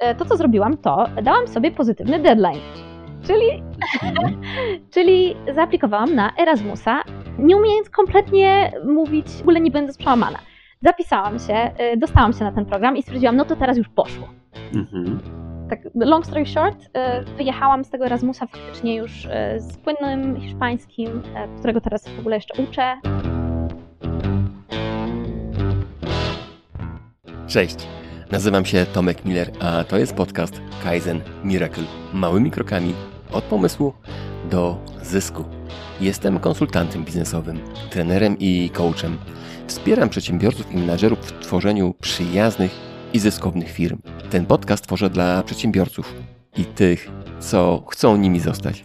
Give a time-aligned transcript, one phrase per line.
[0.00, 2.60] e, to co zrobiłam, to dałam sobie pozytywny deadline.
[3.26, 3.62] Czyli,
[4.02, 4.40] mhm.
[4.94, 7.02] czyli zaaplikowałam na Erasmusa,
[7.38, 10.38] nie umiejąc kompletnie mówić, w ogóle nie będąc przełamana.
[10.82, 14.28] Zapisałam się, e, dostałam się na ten program i stwierdziłam, no to teraz już poszło.
[14.74, 15.20] Mhm.
[15.70, 21.22] Tak, long story short, e, wyjechałam z tego Erasmusa faktycznie już z płynnym hiszpańskim,
[21.58, 22.96] którego teraz w ogóle jeszcze uczę.
[27.46, 27.86] Cześć,
[28.30, 31.84] nazywam się Tomek Miller, a to jest podcast Kaizen Miracle.
[32.12, 32.94] Małymi krokami
[33.32, 33.92] od pomysłu
[34.50, 35.44] do zysku.
[36.00, 39.18] Jestem konsultantem biznesowym, trenerem i coachem.
[39.66, 42.70] Wspieram przedsiębiorców i menadżerów w tworzeniu przyjaznych
[43.12, 43.98] i zyskownych firm.
[44.30, 46.14] Ten podcast tworzę dla przedsiębiorców
[46.56, 48.84] i tych, co chcą nimi zostać.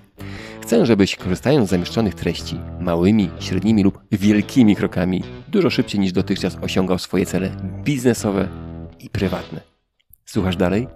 [0.62, 6.58] Chcę, żebyś korzystając z zamieszczonych treści małymi, średnimi lub wielkimi krokami, dużo szybciej niż dotychczas
[6.62, 7.50] osiągał swoje cele
[7.84, 8.65] biznesowe
[9.06, 9.62] i prywatne.
[10.26, 10.88] Słuchasz dalej?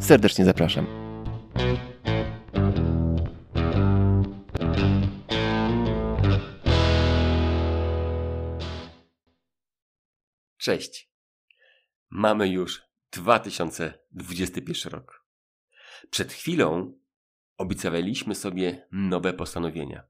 [0.00, 0.86] Serdecznie zapraszam.
[10.56, 11.10] Cześć.
[12.10, 12.82] Mamy już
[13.12, 15.26] 2021 rok.
[16.10, 16.98] Przed chwilą
[17.56, 20.02] obiecywaliśmy sobie nowe postanowienia.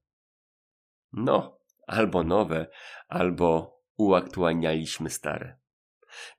[1.13, 2.67] No, albo nowe,
[3.09, 5.60] albo uaktualnialiśmy stare.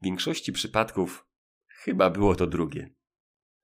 [0.01, 1.27] W większości przypadków
[1.67, 2.89] chyba było to drugie.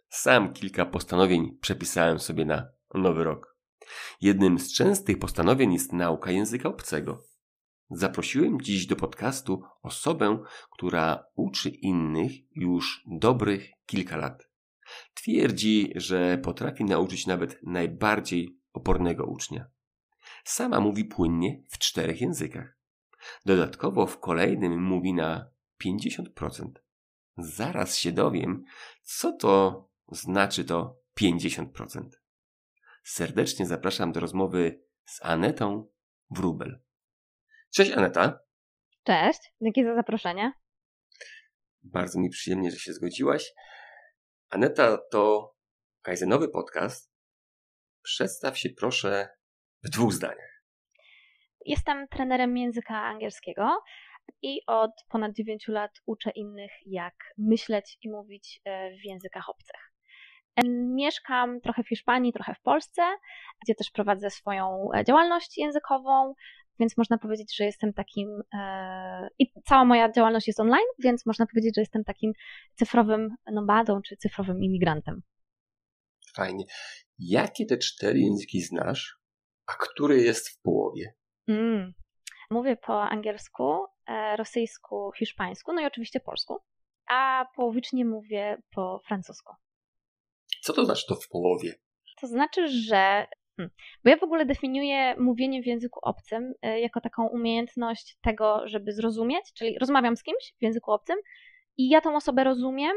[0.09, 3.57] Sam kilka postanowień przepisałem sobie na nowy rok.
[4.21, 7.23] Jednym z częstych postanowień jest nauka języka obcego.
[7.89, 14.49] Zaprosiłem dziś do podcastu osobę, która uczy innych już dobrych kilka lat.
[15.13, 19.65] Twierdzi, że potrafi nauczyć nawet najbardziej opornego ucznia.
[20.43, 22.77] Sama mówi płynnie w czterech językach.
[23.45, 25.49] Dodatkowo w kolejnym mówi na
[25.85, 26.71] 50%.
[27.37, 28.63] Zaraz się dowiem,
[29.03, 31.67] co to znaczy to 50%.
[33.03, 35.87] Serdecznie zapraszam do rozmowy z Anetą
[36.29, 36.79] Wrubel.
[37.73, 38.39] Cześć Aneta.
[39.03, 40.53] Cześć, dzięki za zaproszenie.
[41.83, 43.53] Bardzo mi przyjemnie, że się zgodziłaś.
[44.49, 45.55] Aneta to
[46.01, 47.11] kajzenowy podcast.
[48.03, 49.29] Przedstaw się proszę
[49.83, 50.63] w dwóch zdaniach.
[51.65, 53.81] Jestem trenerem języka angielskiego
[54.41, 59.93] i od ponad 9 lat uczę innych, jak myśleć i mówić e, w językach obcych.
[60.95, 63.01] Mieszkam trochę w Hiszpanii, trochę w Polsce,
[63.63, 66.33] gdzie też prowadzę swoją e, działalność językową,
[66.79, 68.41] więc można powiedzieć, że jestem takim.
[68.53, 72.33] E, I cała moja działalność jest online, więc można powiedzieć, że jestem takim
[72.75, 75.21] cyfrowym nomadą czy cyfrowym imigrantem.
[76.35, 76.65] Fajnie.
[77.19, 79.17] Jakie te cztery języki znasz,
[79.65, 81.13] a który jest w połowie?
[81.47, 81.93] Mm.
[82.51, 83.87] Mówię po angielsku, e,
[84.37, 86.57] rosyjsku, hiszpańsku, no i oczywiście polsku,
[87.09, 89.53] a połowicznie mówię po francusku.
[90.61, 91.73] Co to znaczy to w połowie?
[92.21, 93.75] To znaczy, że Hmm.
[94.03, 98.91] Bo ja w ogóle definiuję mówienie w języku obcym e, jako taką umiejętność tego, żeby
[98.91, 101.17] zrozumieć, czyli rozmawiam z kimś w języku obcym
[101.77, 102.95] i ja tą osobę rozumiem.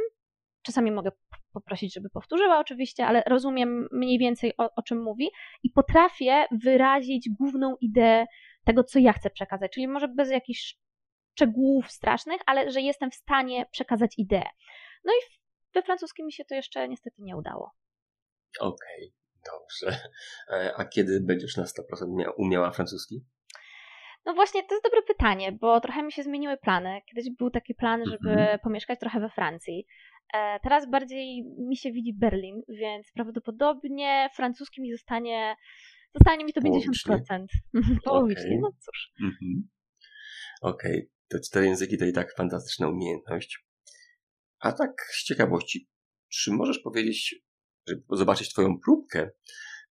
[0.62, 1.10] Czasami mogę
[1.53, 5.31] poprosić, żeby powtórzyła oczywiście, ale rozumiem mniej więcej o, o czym mówi
[5.62, 8.26] i potrafię wyrazić główną ideę
[8.65, 9.72] tego, co ja chcę przekazać.
[9.72, 10.76] Czyli może bez jakichś
[11.41, 14.49] szczegółów strasznych, ale że jestem w stanie przekazać ideę.
[15.05, 15.17] No i
[15.75, 17.71] we francuskim mi się to jeszcze niestety nie udało.
[18.61, 19.12] Okej.
[19.15, 19.21] Okay.
[19.53, 20.11] Dobrze.
[20.49, 23.25] E, a kiedy będziesz na 100% umiała francuski?
[24.25, 27.00] No właśnie, to jest dobre pytanie, bo trochę mi się zmieniły plany.
[27.11, 28.59] Kiedyś był taki plan, żeby mm -hmm.
[28.62, 29.87] pomieszkać trochę we Francji.
[30.34, 35.56] E, teraz bardziej mi się widzi Berlin, więc prawdopodobnie francuski mi zostanie,
[36.15, 37.47] zostanie mi to 50%.
[38.05, 38.59] Połowicznie, okay.
[38.61, 39.12] no cóż.
[39.21, 39.62] Mm -hmm.
[40.62, 43.65] Okej, okay te cztery języki to i tak fantastyczna umiejętność.
[44.61, 45.89] A tak z ciekawości,
[46.29, 47.35] czy możesz powiedzieć,
[47.87, 49.31] żeby zobaczyć Twoją próbkę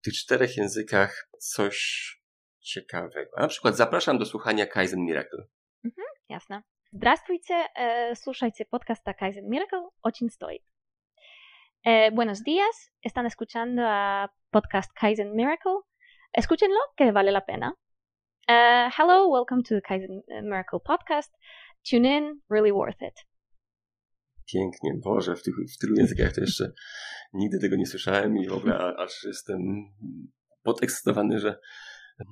[0.02, 1.78] w tych czterech językach coś
[2.60, 3.32] ciekawego?
[3.38, 5.44] A na przykład zapraszam do słuchania Kaizen Miracle.
[5.86, 6.62] Mhm, jasne.
[6.92, 10.64] Здравствуйте, э, слушайте подкаст Kaizen Miracle, очень стоит.
[11.86, 15.84] Eh, buenos días, están escuchando a podcast Kaizen Miracle.
[16.34, 17.74] Escúchenlo, que vale la pena.
[18.50, 21.30] Uh, hello, welcome to the Kaizen Miracle podcast.
[21.84, 23.14] Tune in, really worth it
[24.54, 26.72] pięknie, Boże, w, tych, w tylu językach to jeszcze
[27.34, 29.60] nigdy tego nie słyszałem i w ogóle aż jestem
[30.64, 31.60] podekscytowany, że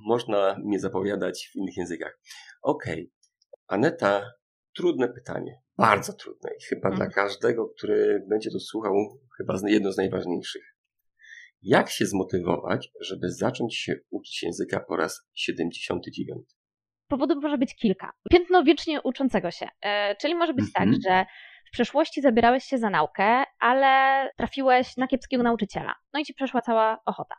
[0.06, 2.20] można mnie zapowiadać w innych językach.
[2.62, 3.10] Okej, okay.
[3.66, 4.32] Aneta,
[4.76, 7.10] trudne pytanie, bardzo trudne i chyba dla mhm.
[7.10, 8.94] każdego, który będzie to słuchał,
[9.36, 10.77] chyba jedno z najważniejszych.
[11.62, 16.42] Jak się zmotywować, żeby zacząć się uczyć języka po raz 79?
[17.08, 18.12] powodów może być kilka.
[18.30, 21.02] Piętno wiecznie uczącego się, e, czyli może być tak, Mhm.
[21.08, 21.26] że
[21.68, 25.94] w przeszłości zabierałeś się za naukę, ale trafiłeś na kiepskiego nauczyciela.
[26.12, 27.34] No i ci przeszła cała ochota.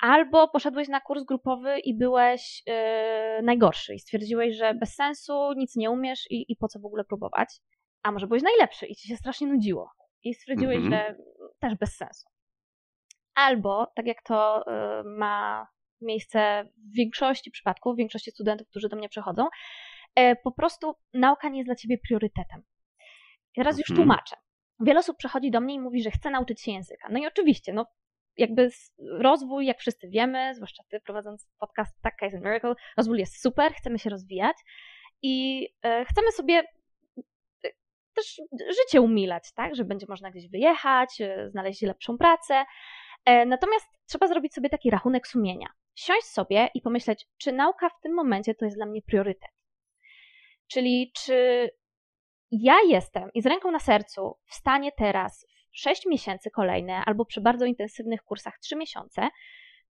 [0.00, 5.76] Albo poszedłeś na kurs grupowy i byłeś e, najgorszy i stwierdziłeś, że bez sensu, nic
[5.76, 7.48] nie umiesz i, i po co w ogóle próbować.
[8.02, 9.90] A może byłeś najlepszy i ci się strasznie nudziło
[10.22, 10.92] i stwierdziłeś, Mhm.
[10.92, 11.16] że
[11.60, 12.28] też bez sensu.
[13.34, 15.66] Albo, tak jak to e, ma
[16.00, 19.46] miejsce w większości przypadków, w większości studentów, którzy do mnie przychodzą,
[20.14, 22.62] e, po prostu nauka nie jest dla ciebie priorytetem.
[23.54, 23.96] Teraz już Mhm.
[24.06, 24.36] tłumaczę.
[24.80, 27.08] Wiele osób przychodzi do mnie i mówi, że chce nauczyć się języka.
[27.10, 27.86] No i oczywiście, no
[28.36, 33.42] jakby rozwój, jak wszyscy wiemy, zwłaszcza ty prowadząc podcast Tak Case and Miracle, rozwój jest
[33.42, 34.56] super, chcemy się rozwijać
[35.22, 36.54] i e, chcemy sobie
[37.64, 37.70] e,
[38.14, 38.40] też
[38.80, 41.18] życie umilać, tak, że będzie można gdzieś wyjechać,
[41.48, 42.64] znaleźć lepszą pracę.
[43.24, 45.68] E, Natomiast trzeba zrobić sobie taki rachunek sumienia.
[45.94, 49.50] Siąść sobie i pomyśleć, czy nauka w tym momencie to jest dla mnie priorytet.
[50.66, 51.70] Czyli czy
[52.50, 57.24] ja jestem i z ręką na sercu w stanie teraz w 6 miesięcy kolejne, albo
[57.24, 59.28] przy bardzo intensywnych kursach 3 miesiące,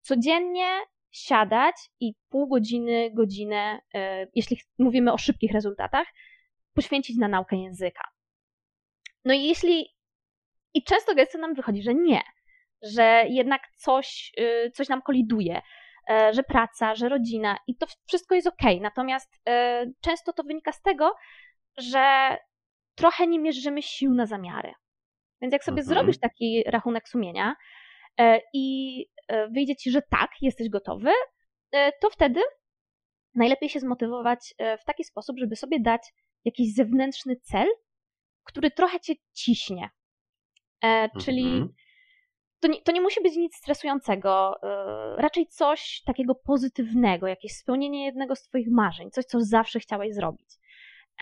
[0.01, 0.67] codziennie
[1.11, 6.07] siadać i pół godziny, godzinę, e, jeśli mówimy o szybkich rezultatach,
[6.75, 8.09] poświęcić na naukę języka.
[9.25, 9.89] No i jeśli.
[10.75, 12.23] I często gęsto nam wychodzi, że nie,
[12.83, 15.63] że jednak coś, y, coś nam koliduje,
[16.11, 18.63] e, że praca, że rodzina i to wszystko jest ok.
[18.81, 21.15] Natomiast e, często to wynika z tego,
[21.77, 22.37] że
[22.95, 24.73] trochę nie mierzymy sił na zamiary.
[25.41, 25.95] Więc jak sobie Mhm.
[25.95, 27.55] zrobisz taki rachunek sumienia
[28.21, 29.07] e, i
[29.51, 31.11] wyjdzie ci, że tak, jesteś gotowy,
[32.01, 32.41] to wtedy
[33.35, 36.03] najlepiej się zmotywować w taki sposób, żeby sobie dać
[36.45, 37.67] jakiś zewnętrzny cel,
[38.45, 39.91] który trochę cię ciśnie.
[41.21, 41.69] Czyli Mhm.
[42.63, 48.05] To nie, to nie musi być nic stresującego, e, raczej coś takiego pozytywnego, jakieś spełnienie
[48.05, 50.51] jednego z Twoich marzeń, coś, co zawsze chciałeś zrobić.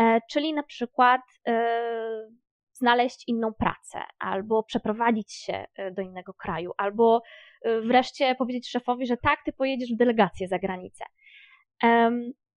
[0.01, 2.29] E, Czyli na przykład e,
[2.73, 7.23] znaleźć inną pracę, albo przeprowadzić się e, do innego kraju, albo
[7.83, 11.05] wreszcie powiedzieć szefowi, że tak, ty pojedziesz w delegację za granicę.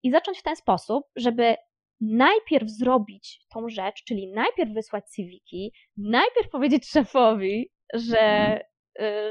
[0.02, 1.56] I zacząć w ten sposób, żeby
[2.00, 8.58] najpierw zrobić tą rzecz, czyli najpierw wysłać CV-ki, najpierw powiedzieć szefowi, że, Mhm.
[8.58, 8.71] y,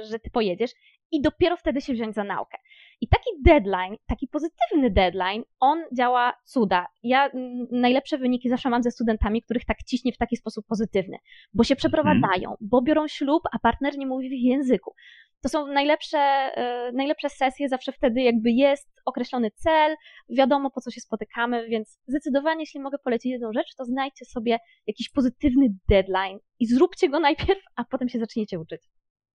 [0.01, 0.71] że ty pojedziesz
[1.11, 2.57] i dopiero wtedy się wziąć za naukę.
[3.01, 6.87] I taki deadline, taki pozytywny deadline, on działa cuda.
[7.03, 7.29] Ja
[7.71, 11.17] najlepsze wyniki zawsze mam ze studentami, których tak ciśnie w taki sposób pozytywny,
[11.53, 14.93] bo się przeprowadzają, bo biorą ślub, a partner nie mówi w ich języku.
[15.41, 16.51] To są najlepsze,
[16.89, 19.95] y, najlepsze sesje, zawsze wtedy jakby jest określony cel,
[20.29, 24.57] wiadomo po co się spotykamy, więc zdecydowanie, jeśli mogę polecić jedną rzecz, to znajdźcie sobie
[24.87, 28.81] jakiś pozytywny deadline i zróbcie go najpierw, a potem się zaczniecie uczyć.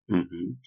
[0.10, 0.60] Mhm.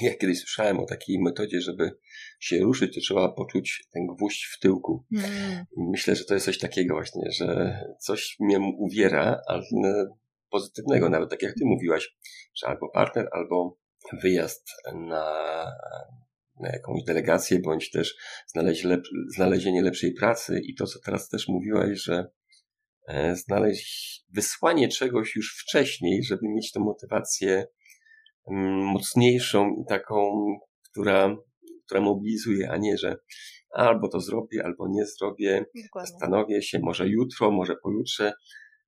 [0.00, 1.98] Ja kiedyś słyszałem o takiej metodzie, żeby
[2.40, 5.04] się ruszyć, to trzeba poczuć ten gwóźdź w tyłku.
[5.76, 9.62] I myślę, że to jest coś takiego właśnie, że coś mnie uwiera, ale
[10.50, 12.16] pozytywnego, nawet tak jak ty mówiłaś,
[12.54, 13.78] że albo partner, albo
[14.22, 15.66] wyjazd na,
[16.60, 18.16] na jakąś delegację, bądź też
[18.46, 19.04] znaleźć lep,
[19.34, 22.30] znalezienie lepszej pracy i to, co teraz też mówiłaś, że
[23.08, 27.68] e, znaleźć wysłanie czegoś już wcześniej, żeby mieć tę motywację mm,
[28.92, 30.46] mocniejszą i taką,
[30.90, 31.36] która,
[31.86, 33.16] która mobilizuje, a nie, że
[33.74, 36.10] albo to zrobię, albo nie zrobię, Dokładnie.
[36.10, 38.32] zastanowię się, może jutro, może pojutrze,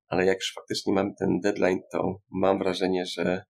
[0.08, 3.44] ale jak już faktycznie mamy ten deadline, to mam wrażenie, że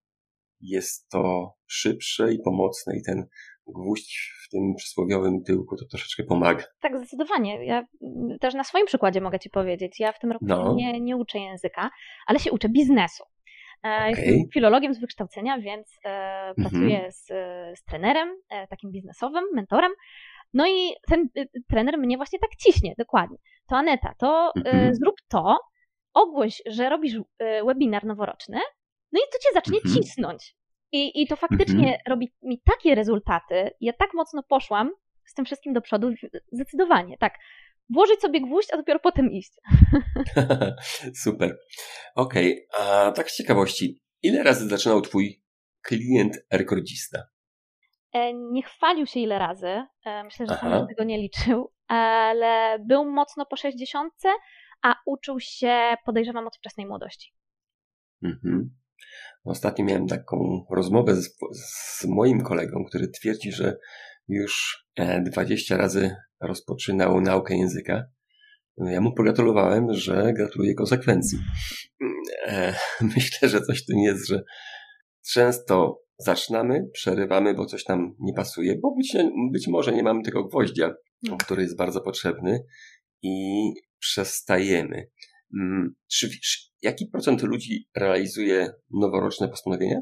[0.61, 3.25] jest to szybsze i pomocne i ten
[3.67, 6.64] gwóźdź w tym przysłowiowym tyłku to troszeczkę pomaga.
[6.81, 7.67] Tak, zdecydowanie.
[7.67, 10.00] Ja mm, też na swoim przykładzie mogę Ci powiedzieć.
[10.00, 10.75] Ja w tym roku No.
[10.75, 11.90] nie, nie uczę języka,
[12.26, 13.25] ale się uczę biznesu.
[13.82, 16.08] E, Jestem filologiem z wykształcenia, więc e,
[16.49, 16.54] Mhm.
[16.54, 18.28] pracuję z, e, z trenerem,
[18.70, 19.92] takim biznesowym, mentorem.
[20.54, 21.28] No i ten
[21.68, 23.37] trener mnie właśnie tak ciśnie, dokładnie.
[23.68, 24.94] To Aneta, to Mhm.
[24.94, 25.58] zrób to,
[26.14, 27.14] ogłoś, że robisz
[27.66, 28.58] webinar noworoczny,
[29.12, 29.94] no i to Cię zacznie Mhm.
[29.94, 30.54] cisnąć.
[30.92, 33.70] I, I to faktycznie robi mi takie rezultaty.
[33.80, 34.90] Ja tak mocno poszłam
[35.26, 36.10] z tym wszystkim do przodu,
[36.52, 37.34] zdecydowanie, tak.
[37.94, 39.52] Włożyć sobie gwóźdź, a dopiero potem iść.
[41.25, 41.59] Super.
[42.14, 45.42] Okej, a tak z ciekawości, ile razy zaczynał twój
[45.82, 47.23] klient rekordzista?
[48.12, 53.11] E, Nie chwalił się ile razy, e, myślę, że sam tego nie liczył, ale był
[53.11, 54.12] mocno po 60,
[54.82, 57.35] a uczył się, podejrzewam, od wczesnej młodości.
[58.23, 58.70] Mhm.
[59.44, 63.76] Ostatnio miałem taką rozmowę z, z moim kolegą, który twierdzi, że
[64.30, 68.04] już e, 20 razy rozpoczynał naukę języka.
[68.76, 71.38] Ja mu pogratulowałem, że gratuluję konsekwencji.
[72.46, 72.75] E,
[73.16, 74.42] Myślę, że coś w tym jest, że
[75.32, 79.16] często zaczynamy, przerywamy, bo coś nam nie pasuje, bo być,
[79.52, 80.94] być może nie mamy tego gwoździa.
[81.26, 81.38] hmm.
[81.38, 82.64] który jest bardzo potrzebny
[83.22, 83.34] i
[83.99, 85.06] przestajemy.
[85.54, 86.28] Mm, czy,
[86.82, 90.00] jaki procent ludzi realizuje noworoczne postanowienia?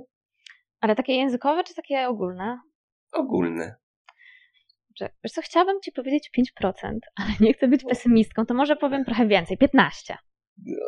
[0.81, 2.61] Ale takie językowe czy takie ogólne?
[3.13, 3.77] Ogólne.
[5.01, 6.31] Wiesz co, chciałabym Ci powiedzieć
[6.63, 6.73] 5%,
[7.17, 9.91] ale nie chcę być pesymistką, to może powiem trochę więcej, 15%.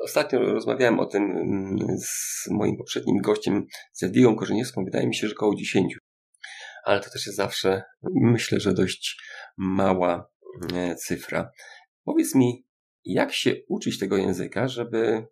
[0.04, 4.84] Ostatnio rozmawiałem o tym mm, z moim poprzednim gościem, z Jadwigą Korzeniewską.
[4.84, 5.98] Wydaje mi się, że około 10.
[6.84, 7.82] Ale to też jest zawsze,
[8.14, 9.22] myślę, że dość
[9.56, 10.30] mała
[10.74, 11.50] e, cyfra.
[12.04, 12.64] Powiedz mi,
[13.04, 15.26] jak się uczyć tego języka, żeby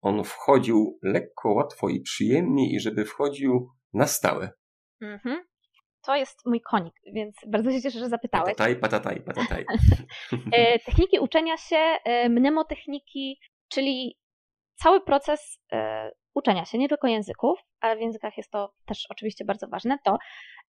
[0.00, 4.50] on wchodził lekko, łatwo i przyjemnie i żeby wchodził na stałe?
[5.00, 5.44] Mhm.
[6.06, 8.56] To jest mój konik, więc bardzo się cieszę, że zapytałeś.
[8.56, 9.64] Patataj, patataj, patataj.
[10.52, 14.18] E, techniki uczenia się, e, mnemotechniki, czyli
[14.74, 19.44] cały proces e, uczenia się, nie tylko języków, ale w językach jest to też oczywiście
[19.44, 20.18] bardzo ważne, to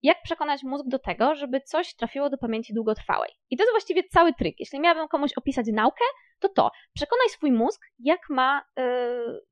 [0.03, 3.29] jak przekonać mózg do tego, żeby coś trafiło do pamięci długotrwałej.
[3.49, 4.59] I to jest właściwie cały tryk.
[4.59, 6.03] Jeśli miałabym komuś opisać naukę,
[6.39, 6.71] to to.
[6.93, 8.65] Przekonaj swój mózg, jak ma,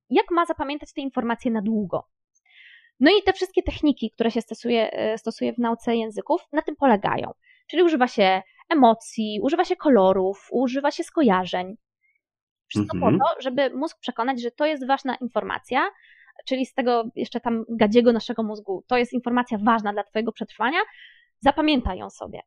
[0.10, 2.08] jak ma zapamiętać te informacje na długo.
[3.04, 6.76] No i te wszystkie techniki, które się stosuje, e, stosuje w nauce języków, na tym
[6.76, 7.32] polegają.
[7.68, 11.76] Czyli używa się emocji, używa się kolorów, używa się skojarzeń.
[12.68, 13.20] Wszystko mhm.
[13.20, 15.90] po to, żeby mózg przekonać, że to jest ważna informacja,
[16.46, 20.80] czyli z tego jeszcze tam gadziego naszego mózgu, to jest informacja ważna dla Twojego przetrwania,
[21.40, 22.42] zapamiętaj ją sobie.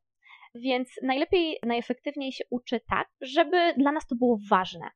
[0.55, 4.89] Więc najlepiej, najefektywniej się uczy tak, żeby dla nas to było ważne.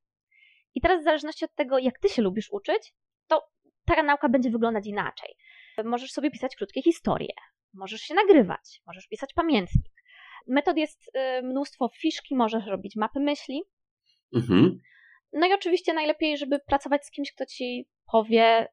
[0.75, 2.94] I teraz w zależności od tego, jak Ty się lubisz uczyć,
[3.27, 3.48] to
[3.86, 5.36] ta nauka będzie wyglądać inaczej.
[5.85, 7.33] Możesz sobie pisać krótkie historie,
[7.73, 9.91] możesz się nagrywać, możesz pisać pamiętnik.
[10.47, 13.63] Metod jest y, mnóstwo, fiszki możesz robić, mapy myśli.
[14.35, 14.77] Mhm.
[15.33, 18.67] No i oczywiście najlepiej, żeby pracować z kimś, kto ci powie,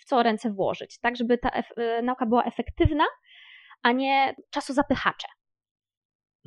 [0.00, 3.04] w co ręce włożyć, tak, żeby ta y, nauka była efektywna,
[3.82, 5.28] a nie czasu zapychacze.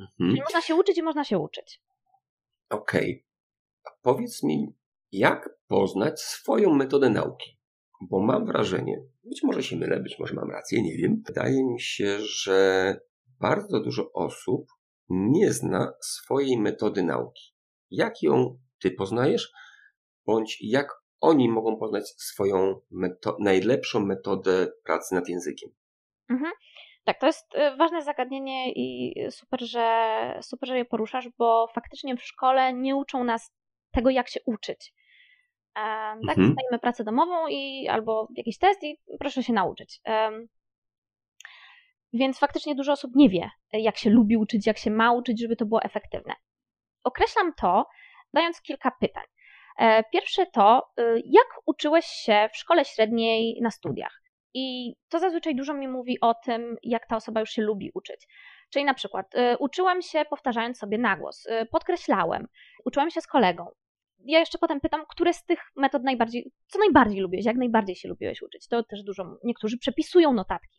[0.00, 0.30] Mhm.
[0.30, 1.80] Czyli można się uczyć i można się uczyć.
[2.70, 3.24] Okej.
[3.84, 3.98] Okay.
[4.02, 4.74] Powiedz mi,
[5.12, 7.57] jak poznać swoją metodę nauki?
[8.00, 11.22] Bo mam wrażenie, być może się mylę, być może mam rację, nie wiem.
[11.26, 12.96] Wydaje mi się, że
[13.40, 14.66] bardzo dużo osób
[15.08, 17.54] nie zna swojej metody nauki.
[17.90, 19.52] Jak ją ty poznajesz,
[20.26, 20.88] bądź jak
[21.20, 25.70] oni mogą poznać swoją meto najlepszą metodę pracy nad językiem?
[26.30, 26.52] Mhm.
[27.04, 32.16] Tak, to jest y, ważne zagadnienie i super że, super, że je poruszasz, bo faktycznie
[32.16, 33.52] w szkole nie uczą nas
[33.92, 34.92] tego, jak się uczyć.
[36.26, 36.48] Tak, mhm.
[36.48, 40.00] dostajemy pracę domową i albo jakiś test i proszę się nauczyć.
[42.12, 45.56] Więc faktycznie dużo osób nie wie, jak się lubi uczyć, jak się ma uczyć, żeby
[45.56, 46.34] to było efektywne.
[47.04, 47.86] Określam to,
[48.34, 49.24] dając kilka pytań.
[49.78, 54.22] E, pierwsze to, y, jak uczyłeś się w szkole średniej na studiach?
[54.54, 58.28] I to zazwyczaj dużo mi mówi o tym, jak ta osoba już się lubi uczyć.
[58.70, 62.48] Czyli na przykład, y, uczyłam się powtarzając sobie na głos, y, podkreślałem,
[62.84, 63.70] uczyłam się z kolegą,
[64.24, 68.08] ja jeszcze potem pytam, które z tych metod najbardziej, co najbardziej lubiłeś, jak najbardziej się
[68.08, 68.68] lubiłeś uczyć.
[68.68, 70.78] To też dużo, niektórzy przepisują notatki.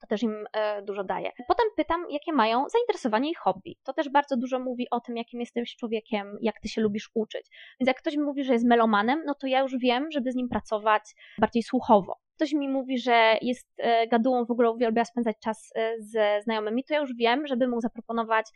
[0.00, 1.30] To też im e, dużo daje.
[1.48, 3.78] Potem pytam, jakie mają zainteresowanie i hobby.
[3.84, 7.46] To też bardzo dużo mówi o tym, jakim jesteś człowiekiem, jak ty się lubisz uczyć.
[7.80, 10.34] Więc jak ktoś mi mówi, że jest melomanem, no to ja już wiem, żeby z
[10.34, 11.02] nim pracować
[11.38, 12.18] bardziej słuchowo.
[12.36, 16.84] Ktoś mi mówi, że jest e, gadułą, w ogóle uwielbia spędzać czas e, ze znajomymi,
[16.84, 18.46] to ja już wiem, żeby mu zaproponować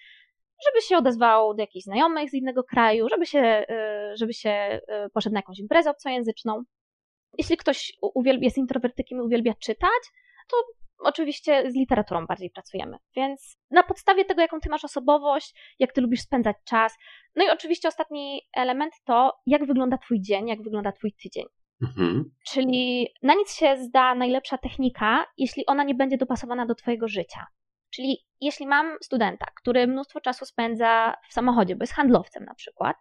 [0.65, 5.11] żeby się odezwał do jakichś znajomych z innego kraju, żeby się, y, żeby się y,
[5.11, 6.63] poszedł na jakąś imprezę obcojęzyczną.
[7.39, 10.03] Jeśli ktoś uwielbia, jest introwertykiem i uwielbia czytać,
[10.51, 10.57] to
[10.99, 12.97] oczywiście z literaturą bardziej pracujemy.
[13.17, 16.97] Więc na podstawie tego, jaką ty masz osobowość, jak ty lubisz spędzać czas.
[17.37, 21.45] No i oczywiście ostatni element to, jak wygląda twój dzień, jak wygląda twój tydzień.
[21.83, 22.31] Mhm.
[22.47, 27.47] Czyli na nic się zda najlepsza technika, jeśli ona nie będzie dopasowana do twojego życia.
[27.91, 32.97] Czyli jeśli mam studenta, który mnóstwo czasu spędza w samochodzie, bo jest handlowcem na przykład,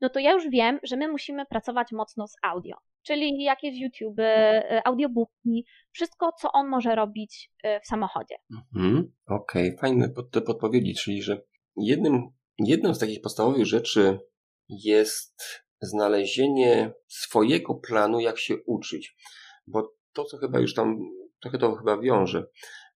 [0.00, 2.76] no to ja już wiem, że my musimy pracować mocno z audio.
[3.02, 8.34] Czyli jakieś YouTube, y, audiobooki, wszystko, co on może robić y, w samochodzie.
[8.50, 9.12] Mhm.
[9.26, 9.78] Okej, okay.
[9.80, 11.42] fajne pod, te podpowiedzi, czyli że
[11.76, 14.18] jednym, jedną z takich podstawowych rzeczy
[14.68, 19.16] jest znalezienie swojego planu, jak się uczyć.
[19.66, 20.98] Bo to, co chyba już tam
[21.40, 22.46] trochę to chyba wiąże.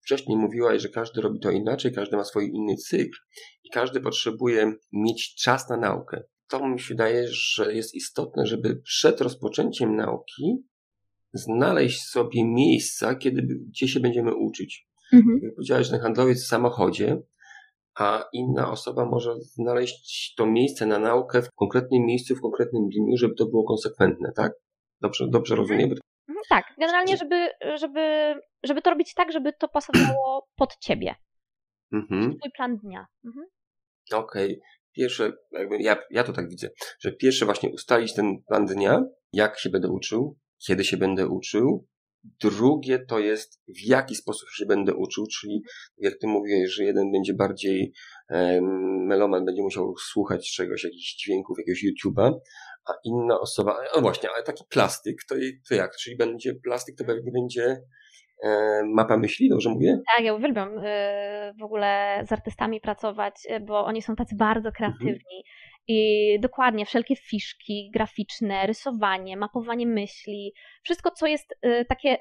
[0.04, 3.18] Wcześniej mówiłaś, że każdy robi to inaczej, każdy ma swój inny cykl
[3.64, 6.23] i każdy potrzebuje mieć czas na naukę.
[6.49, 10.64] To mi się wydaje, że jest istotne, żeby przed rozpoczęciem nauki
[11.32, 14.88] znaleźć sobie miejsca, kiedy, gdzie się będziemy uczyć.
[15.12, 15.40] Mhm.
[15.42, 17.23] Jak powiedziałaś, że handlowiec w samochodzie,
[17.99, 23.16] a inna osoba może znaleźć to miejsce na naukę w konkretnym miejscu, w konkretnym dniu,
[23.16, 24.52] żeby to było konsekwentne, tak?
[25.00, 25.94] Dobrze, dobrze rozumiem?
[26.28, 31.14] Mhm, tak, generalnie, żeby, żeby, żeby to robić tak, żeby to pasowało pod ciebie.
[31.93, 32.38] Mhm.
[32.38, 33.07] Twój plan dnia.
[33.25, 33.47] Mhm.
[34.12, 34.57] Okej.
[34.57, 34.61] Okay.
[34.93, 39.02] Pierwsze, jakby ja, ja to tak widzę, że pierwsze właśnie ustalić ten plan dnia,
[39.33, 41.87] jak się będę uczył, kiedy się będę uczył.
[42.40, 45.62] Drugie to jest w jaki sposób się będę uczył, czyli
[45.99, 47.93] jak ty mówiłeś, że jeden będzie bardziej
[48.31, 52.33] um, meloman, będzie musiał słuchać czegoś, jakichś dźwięków, jakiegoś YouTube'a,
[52.88, 55.34] a inna osoba, no właśnie, ale taki plastyk, to,
[55.68, 55.96] to jak?
[55.96, 57.76] Czyli będzie plastyk, to pewnie będzie
[58.44, 59.98] e, mapa myśli, dobrze mówię?
[60.16, 64.72] Tak, ja uwielbiam e, w ogóle z artystami pracować, e, bo oni są tacy bardzo
[64.72, 65.14] kreatywni.
[65.14, 65.42] Mhm.
[65.88, 71.54] I dokładnie, wszelkie fiszki graficzne, rysowanie, mapowanie myśli, wszystko, co jest
[71.88, 72.18] takie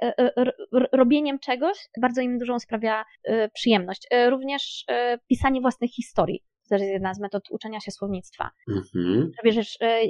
[0.93, 3.05] robieniem czegoś, bardzo im dużą sprawia
[3.53, 4.07] przyjemność.
[4.29, 4.85] Również
[5.27, 8.51] pisanie własnych historii też jest jedna z metod uczenia się słownictwa.
[8.69, 9.31] Mhm.
[9.43, 10.01] Bierzesz e,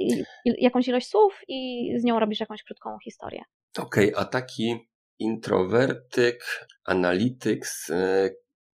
[0.44, 3.42] jakąś ilość słów i z nią robisz jakąś krótką historię.
[3.78, 8.30] Okej, okay, a taki introwertyk, analityk, e,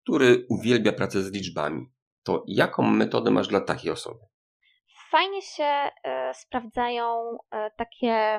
[0.03, 1.87] który uwielbia pracę z liczbami,
[2.23, 4.21] to jaką metodę masz dla takiej osoby?
[5.11, 7.39] Fajnie się e, sprawdzają
[7.77, 8.39] takie.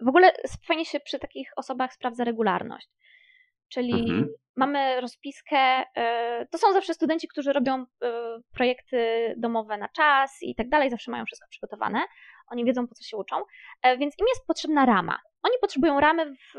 [0.00, 0.32] W ogóle
[0.66, 2.88] fajnie się przy takich osobach sprawdza regularność.
[3.68, 4.28] Czyli mhm.
[4.56, 5.56] mamy rozpiskę.
[5.96, 10.90] E, to są zawsze studenci, którzy robią e, projekty domowe na czas i tak dalej,
[10.90, 12.04] zawsze mają wszystko przygotowane.
[12.50, 13.36] Oni wiedzą, po co się uczą,
[13.82, 15.18] e, więc im jest potrzebna rama.
[15.42, 16.54] Oni potrzebują ramy, w,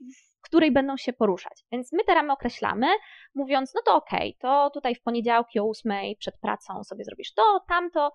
[0.00, 1.64] w której będą się poruszać.
[1.72, 2.86] Więc my te ramy określamy,
[3.34, 7.34] mówiąc, no to okej, okay, to tutaj w poniedziałki o ósmej przed pracą sobie zrobisz
[7.34, 8.12] to, tamto.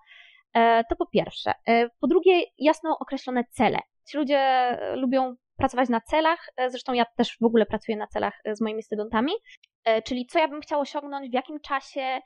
[0.88, 1.52] To po pierwsze.
[2.00, 3.78] Po drugie, jasno określone cele.
[4.10, 6.48] Ci ludzie lubią pracować na celach.
[6.56, 9.32] E, zresztą ja też w ogóle pracuję na celach e, z moimi studentami,
[9.84, 12.20] e, czyli co ja bym chciała osiągnąć, w jakim czasie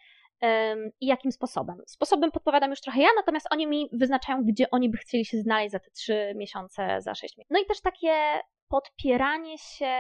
[1.01, 1.77] i jakim sposobem.
[1.87, 5.73] Sposobem podpowiadam już trochę ja, natomiast oni mi wyznaczają, gdzie oni by chcieli się znaleźć
[5.73, 7.55] za te trzy miesiące, za sześć miesięcy.
[7.55, 9.93] No i też takie podpieranie się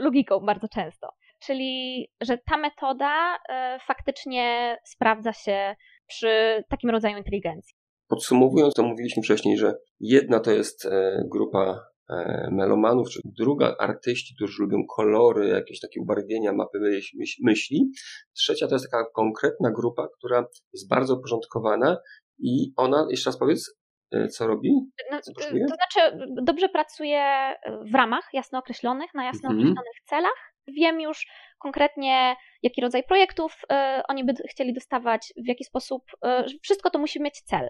[0.00, 1.08] logiką bardzo często.
[1.42, 3.38] Czyli, że ta metoda
[3.86, 5.76] faktycznie sprawdza się
[6.06, 7.74] przy takim rodzaju inteligencji.
[8.08, 10.88] Podsumowując, to mówiliśmy wcześniej, że jedna to jest
[11.24, 11.80] grupa
[12.50, 16.78] melomanów, czy druga artyści, którzy lubią kolory, jakieś takie ubarwienia, mapy
[17.44, 17.90] myśli.
[18.32, 21.96] Trzecia to jest taka konkretna grupa, która jest bardzo uporządkowana
[22.38, 23.78] i ona, jeszcze raz powiedz,
[24.12, 24.70] e, co robi?
[25.12, 27.54] No, co to znaczy, dobrze pracuje
[27.92, 29.58] w ramach jasno określonych, na jasno mhm.
[29.58, 30.52] określonych celach.
[30.68, 31.26] Wiem już
[31.58, 36.02] konkretnie, jaki rodzaj projektów y, oni by chcieli dostawać, w jaki sposób.
[36.14, 37.68] Y, wszystko to musi mieć cel.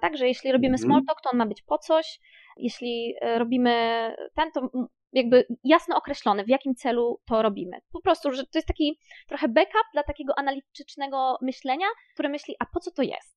[0.00, 0.88] Także jeśli robimy mhm.
[0.88, 2.20] small talk, to on ma być po coś.
[2.56, 3.70] Jeśli e, robimy
[4.34, 4.68] ten, to
[5.12, 7.80] jakby jasno określone, w jakim celu to robimy.
[7.92, 12.66] Po prostu, że to jest taki trochę backup dla takiego analitycznego myślenia, które myśli, a
[12.66, 13.34] po co to jest?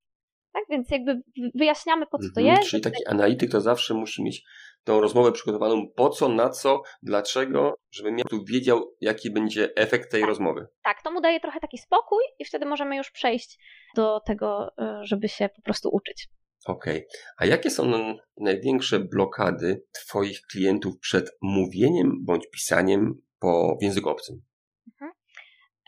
[0.53, 1.21] Tak, więc jakby
[1.55, 2.69] wyjaśniamy, po co to mhm, jest.
[2.69, 4.43] Czyli taki analityk to zawsze musi mieć
[4.83, 10.11] tą rozmowę przygotowaną po co, na co, dlaczego, żeby miał tu wiedział, jaki będzie efekt
[10.11, 10.67] tej tak, rozmowy.
[10.83, 13.59] Tak, to mu daje trochę taki spokój i wtedy możemy już przejść
[13.95, 16.27] do tego, e, żeby się po prostu uczyć.
[16.65, 16.97] Okej.
[16.97, 17.07] Okay.
[17.37, 17.91] A jakie są
[18.37, 24.41] największe blokady Twoich klientów przed mówieniem bądź pisaniem po w języku obcym?
[24.87, 25.11] Mhm.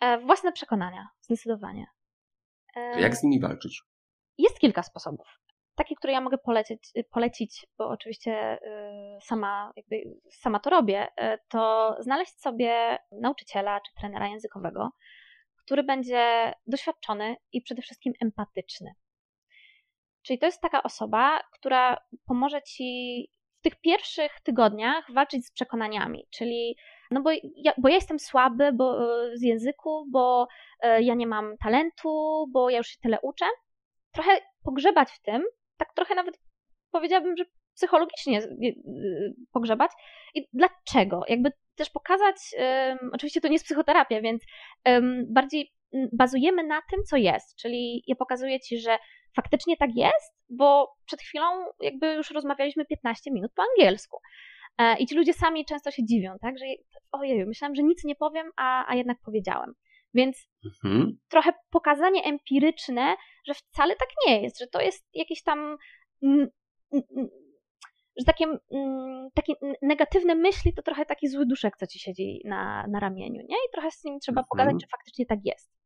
[0.02, 1.86] E, własne przekonania, zdecydowanie.
[2.76, 3.82] E, jak z nimi walczyć?
[4.38, 5.28] Jest kilka sposobów.
[5.76, 8.60] Taki, który ja mogę polecić, polecić bo oczywiście
[9.18, 14.90] y, sama, jakby, sama to robię, y, to znaleźć sobie nauczyciela czy trenera językowego,
[15.58, 18.94] który będzie doświadczony i przede wszystkim empatyczny.
[20.30, 26.28] Czyli to jest taka osoba, która pomoże ci w tych pierwszych tygodniach walczyć z przekonaniami,
[26.30, 26.76] czyli
[27.12, 28.98] no bo ja, bo ja jestem słaby bo,
[29.34, 30.48] z języków, bo
[30.82, 33.46] e, ja nie mam talentu, bo ja już się tyle uczę.
[34.12, 34.32] Trochę
[34.64, 35.44] pogrzebać w tym,
[35.78, 36.40] tak trochę nawet
[36.92, 38.42] powiedziałabym, że psychologicznie
[39.52, 39.92] pogrzebać.
[40.36, 41.22] I dlaczego?
[41.28, 44.44] Jakby też pokazać, um, oczywiście to nie jest psychoterapia, więc
[44.86, 45.74] um, bardziej
[46.14, 47.56] bazujemy na tym, co jest.
[47.56, 48.98] Czyli ja pokazuję ci, że
[49.36, 51.46] faktycznie tak jest, bo przed chwilą
[51.82, 54.18] jakby już rozmawialiśmy 15 minut po angielsku.
[54.78, 56.66] E, I ci ludzie sami często się dziwią, tak, że
[57.12, 59.74] ojej, myślałam, że nic nie powiem, a, a jednak powiedziałem.
[60.14, 61.18] Więc mhm.
[61.30, 63.16] trochę pokazanie empiryczne,
[63.48, 65.78] że wcale tak nie jest, że to jest jakieś tam
[68.20, 68.46] że takie,
[69.34, 73.56] takie negatywne myśli to trochę taki zły duszek, co ci siedzi na, na ramieniu, nie?
[73.56, 74.48] I trochę z nim trzeba mhm.
[74.50, 75.79] pokazać, czy faktycznie tak jest.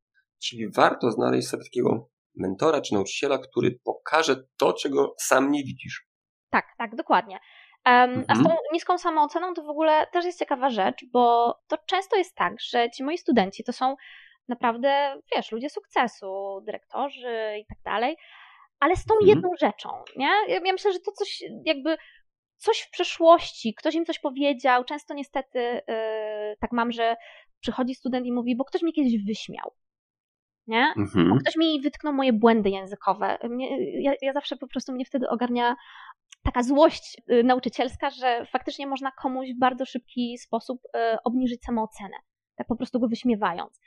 [0.44, 6.08] Czyli warto znaleźć sobie takiego mentora czy nauczyciela, który pokaże to, czego sam nie widzisz.
[6.50, 7.40] Tak, tak, dokładnie.
[7.86, 8.60] Um, A z tą mhm.
[8.74, 12.90] niską samooceną to w ogóle też jest ciekawa rzecz, bo to często jest tak, że
[12.92, 13.96] ci moi studenci to są
[14.48, 18.16] naprawdę, wiesz, ludzie sukcesu, dyrektorzy i tak dalej,
[18.80, 19.30] ale z tą mhm.
[19.30, 20.32] jedną rzeczą, nie?
[20.48, 21.98] Ja, ja myślę, że to coś jakby
[22.58, 24.84] coś w przeszłości, ktoś im coś powiedział.
[24.84, 27.16] Często niestety yy, tak mam, że
[27.60, 29.74] przychodzi student i mówi, bo ktoś mnie kiedyś wyśmiał.
[30.68, 30.94] Nie?
[30.98, 31.40] Mhm.
[31.40, 33.38] Ktoś mi wytknął moje błędy językowe.
[33.50, 35.76] Mnie, ja, ja zawsze po prostu mnie wtedy ogarnia
[36.44, 42.18] taka złość y, nauczycielska, że faktycznie można komuś w bardzo szybki sposób y, obniżyć samoocenę,
[42.56, 43.80] tak po prostu go wyśmiewając.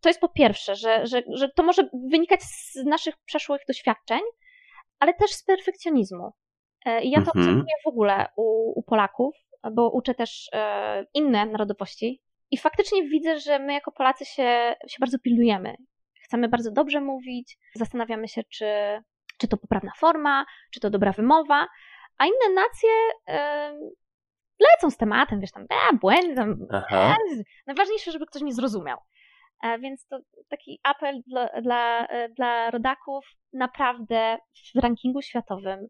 [0.00, 4.20] To jest po pierwsze, że, że, że to może wynikać z naszych przeszłych doświadczeń,
[4.98, 6.30] ale też z perfekcjonizmu.
[6.86, 7.38] E, I ja to mhm.
[7.38, 9.34] obserwuję w ogóle u, u Polaków,
[9.72, 12.22] bo uczę też e, inne narodowości.
[12.50, 15.76] I faktycznie widzę, że my jako Polacy się, się bardzo pilnujemy.
[16.30, 18.66] Chcemy bardzo dobrze mówić, zastanawiamy się, czy,
[19.38, 21.66] czy to poprawna forma, czy to dobra wymowa,
[22.18, 22.90] a inne nacje
[23.28, 23.90] yy,
[24.70, 25.66] lecą z tematem, wiesz, tam,
[26.90, 27.16] e,
[27.66, 28.98] najważniejsze, żeby ktoś mnie zrozumiał.
[29.62, 34.38] E, więc to taki apel dla, dla, e, dla rodaków, naprawdę
[34.74, 35.88] w rankingu światowym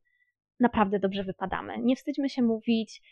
[0.61, 1.79] naprawdę dobrze wypadamy.
[1.79, 3.03] Nie wstydźmy się mówić.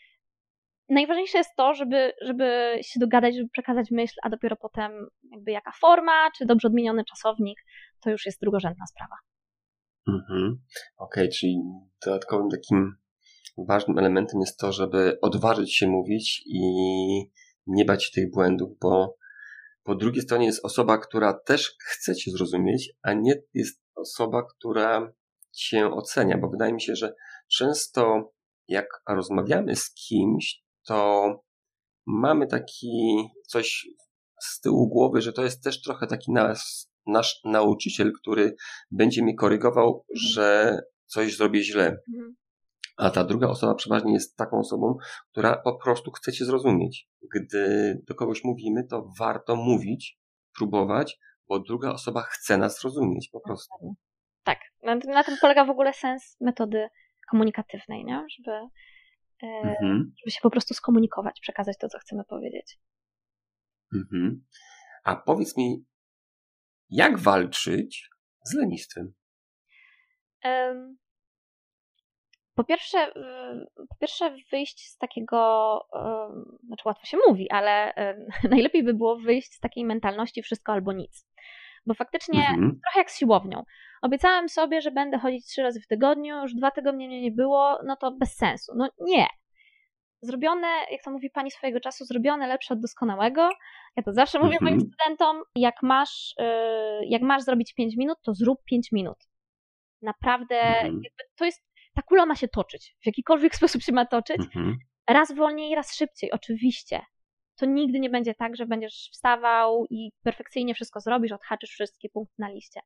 [0.88, 4.92] Najważniejsze jest to, żeby, żeby się dogadać, żeby przekazać myśl, a dopiero potem
[5.32, 7.58] jakby jaka forma, czy dobrze odmieniony czasownik,
[8.00, 9.16] to już jest drugorzędna sprawa.
[10.08, 10.62] Mhm.
[10.96, 11.62] Okej, okay, czyli
[12.06, 12.96] dodatkowym takim
[13.58, 16.60] ważnym elementem jest to, żeby odważyć się mówić i
[17.66, 19.16] nie bać się tych błędów, bo
[19.82, 25.12] po drugiej stronie jest osoba, która też chce cię zrozumieć, a nie jest osoba, która
[25.52, 27.14] cię ocenia, bo wydaje mi się, że
[27.48, 28.32] często
[28.68, 31.30] jak rozmawiamy z kimś, to
[32.06, 33.88] mamy taki coś
[34.40, 38.54] z tyłu głowy, że to jest też trochę taki nas, nasz nauczyciel, który
[38.90, 41.84] będzie mi korygował, że coś zrobię źle.
[41.84, 42.36] Mhm.
[42.96, 44.96] A ta druga osoba przeważnie jest taką osobą,
[45.30, 47.08] która po prostu chce cię zrozumieć.
[47.34, 50.18] Gdy do kogoś mówimy, to warto mówić,
[50.58, 53.94] próbować, bo druga osoba chce nas zrozumieć po prostu.
[54.44, 56.88] Tak, na, na tym polega w ogóle sens metody
[57.30, 58.26] komunikatywnej, nie?
[58.36, 58.50] Żeby,
[59.42, 60.12] mhm.
[60.20, 62.78] żeby się po prostu skomunikować, przekazać to, co chcemy powiedzieć.
[63.94, 64.44] Mhm.
[65.04, 65.84] A powiedz mi,
[66.90, 68.10] jak walczyć
[68.44, 69.12] z lenistwem?
[72.54, 73.12] Po pierwsze,
[73.88, 75.80] po pierwsze wyjść z takiego,
[76.66, 77.94] znaczy łatwo się mówi, ale
[78.50, 81.27] najlepiej by było wyjść z takiej mentalności wszystko albo nic.
[81.88, 82.80] Bo faktycznie mhm.
[82.84, 83.62] trochę jak z siłownią.
[84.02, 87.78] Obiecałem sobie, że będę chodzić trzy razy w tygodniu, już dwa tygodnie mnie nie było,
[87.86, 88.72] no to bez sensu.
[88.76, 89.26] No nie.
[90.22, 93.50] Zrobione, jak to mówi pani swojego czasu, zrobione lepsze od doskonałego.
[93.96, 94.64] Ja to zawsze mówię mhm.
[94.64, 96.44] moim studentom, jak masz, y,
[97.06, 99.18] jak masz zrobić 5 minut, to zrób 5 minut.
[100.02, 101.00] Naprawdę, mhm.
[101.36, 104.40] to jest ta kula ma się toczyć, w jakikolwiek sposób się ma toczyć.
[104.40, 104.76] Mhm.
[105.08, 107.00] Raz wolniej, raz szybciej, oczywiście.
[107.58, 112.34] To nigdy nie będzie tak, że będziesz wstawał i perfekcyjnie wszystko zrobisz, odhaczysz wszystkie punkty
[112.38, 112.80] na liście.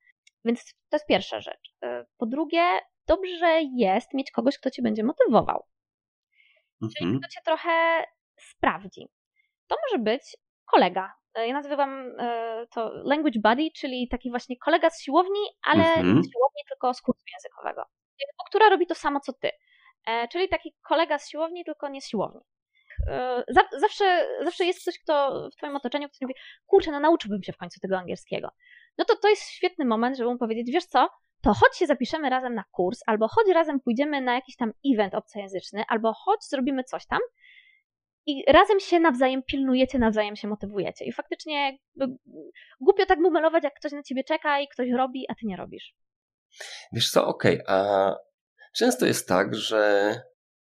[0.45, 1.75] Więc to jest pierwsza rzecz.
[1.83, 2.63] E, po drugie,
[3.07, 5.67] dobrze jest mieć kogoś, kto cię będzie motywował.
[6.83, 6.93] Mhm.
[6.99, 8.05] Czyli kto cię trochę
[8.39, 9.09] sprawdzi.
[9.67, 10.23] To może być
[10.65, 11.13] kolega.
[11.35, 16.07] E, ja nazywam e, to language buddy, czyli taki właśnie kolega z siłowni, ale mhm.
[16.07, 17.85] nie z siłowni, tylko z kursu językowego
[18.53, 19.51] która robi to samo co ty.
[20.33, 22.41] Czyli taki kolega z siłowni, tylko nie z siłowni.
[23.09, 23.45] E,
[23.81, 26.35] zawsze, zawsze jest ktoś, kto w twoim otoczeniu, kto mówi,
[26.67, 28.49] kurczę, no nauczyłbym się w końcu tego angielskiego.
[28.99, 31.09] No to to jest świetny moment, żeby mu powiedzieć, wiesz co,
[31.43, 35.15] to chodź się zapiszemy razem na kurs, albo chodź razem pójdziemy na jakiś tam event
[35.15, 37.21] obcojęzyczny, albo chodź zrobimy coś tam
[38.27, 41.05] i razem się nawzajem pilnujecie, nawzajem się motywujecie.
[41.05, 41.79] I faktycznie
[42.81, 45.95] głupio tak bumelować, jak ktoś na ciebie czeka i ktoś robi, a ty nie robisz.
[46.93, 48.17] Wiesz co, okej, okay, a
[48.75, 50.15] często jest tak, że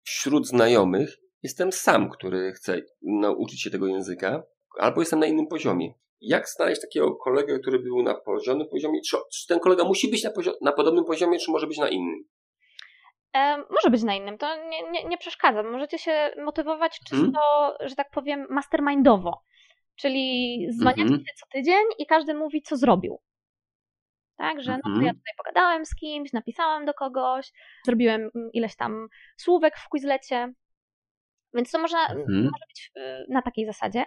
[0.04, 4.44] wśród znajomych jestem sam, który chce nauczyć się tego języka,
[4.80, 5.94] albo jestem na innym poziomie.
[6.22, 9.00] Jak znaleźć takiego kolegę, który był na poziomym poziomie?
[9.10, 12.24] Czy, czy ten kolega musi być na, na podobnym poziomie, czy może być na innym?
[13.36, 15.64] E, może być na innym, to nie, nie, nie przeszkadza.
[15.64, 17.90] Możecie się motywować czysto, hmm?
[17.90, 19.44] że tak powiem, mastermindowo.
[19.96, 21.28] Czyli zwaniacie mm -hmm.
[21.28, 23.22] się co tydzień i każdy mówi, co zrobił.
[24.38, 25.16] Tak, że no to ja mhm.
[25.16, 27.52] tutaj pogadałem z kimś, napisałem do kogoś,
[27.86, 30.54] zrobiłem ileś tam słówek w Quizlecie,
[31.54, 32.44] więc to można, mhm.
[32.44, 34.06] może być y, na takiej zasadzie.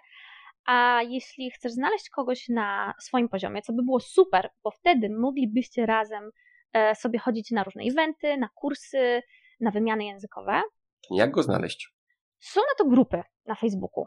[0.67, 5.87] A jeśli chcesz znaleźć kogoś na swoim poziomie, co by było super, bo wtedy moglibyście
[5.87, 6.31] razem
[6.73, 9.23] e, sobie chodzić na różne eventy, na kursy,
[9.61, 10.63] na wymiany językowe.
[11.11, 11.95] Jak go znaleźć?
[12.39, 14.07] Są na to grupy na Facebooku.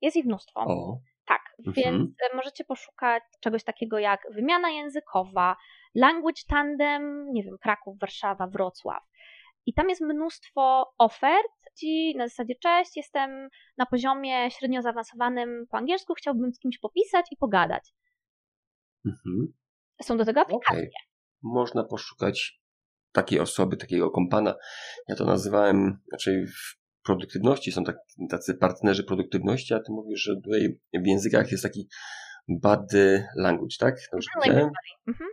[0.00, 0.60] Jest ich mnóstwo.
[0.60, 0.98] O.
[1.26, 1.74] Tak, mhm.
[1.74, 5.56] więc e, możecie poszukać czegoś takiego jak wymiana językowa,
[5.94, 9.02] language tandem, nie wiem, Kraków, Warszawa, Wrocław.
[9.66, 11.52] I tam jest mnóstwo ofert,
[12.16, 17.36] na zasadzie cześć, jestem na poziomie średnio zaawansowanym po angielsku, chciałbym z kimś popisać i
[17.36, 17.94] pogadać.
[19.06, 19.52] Mhm.
[20.02, 20.78] Są do tego aplikacje.
[20.78, 20.90] Okay.
[21.42, 22.60] Można poszukać
[23.12, 24.54] takiej osoby, takiego kompana.
[25.08, 26.46] Ja to nazywałem, znaczy
[27.04, 27.96] produktywności, są tak,
[28.30, 31.88] tacy partnerzy produktywności, a ty mówisz, że tutaj w językach jest taki
[32.48, 33.94] Body Language, tak?
[34.12, 34.60] Dobrze Mhm, powiedziałem?
[34.60, 35.30] Language Mhm.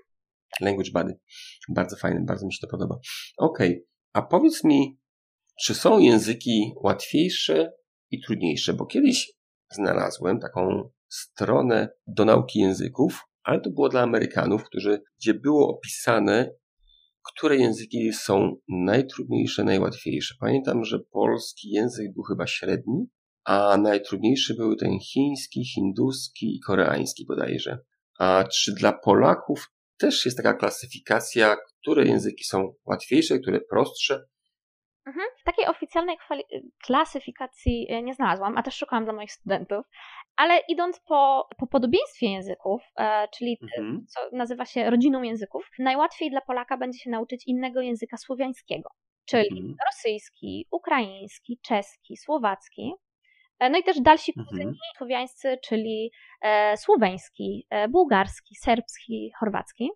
[0.61, 1.19] Language Buddy.
[1.69, 2.95] Bardzo fajne, bardzo mi się to podoba.
[3.37, 5.00] Okej, a powiedz mi,
[5.59, 7.71] czy są języki łatwiejsze
[8.11, 8.73] i trudniejsze?
[8.73, 9.33] Bo kiedyś
[9.71, 16.51] znalazłem taką stronę do nauki języków, ale to było dla Amerykanów, którzy, gdzie było opisane,
[17.23, 20.35] które języki są najtrudniejsze, najłatwiejsze.
[20.39, 23.05] Pamiętam, że polski język był chyba średni,
[23.43, 27.79] a najtrudniejszy były ten chiński, hinduski i koreański bodajże.
[28.19, 34.25] A czy dla Polaków też jest taka klasyfikacja, które języki są łatwiejsze, które prostsze?
[35.05, 35.25] Mhm.
[35.45, 36.17] Takiej oficjalnej
[36.85, 39.85] klasyfikacji e, nie znalazłam, a też szukałam dla moich studentów,
[40.35, 44.05] ale idąc po, po podobieństwie języków, e, czyli Mhm.
[44.07, 48.89] co nazywa się rodziną języków, najłatwiej dla Polaka będzie się nauczyć innego języka słowiańskiego,
[49.25, 49.75] czyli Mhm.
[49.85, 52.93] rosyjski, ukraiński, czeski, słowacki.
[53.59, 54.47] E, No i też dalsi Mhm.
[54.47, 56.11] kuzyni słowiańscy, czyli
[56.41, 59.89] e, słoweński, e, bułgarski, serbski, chorwacki.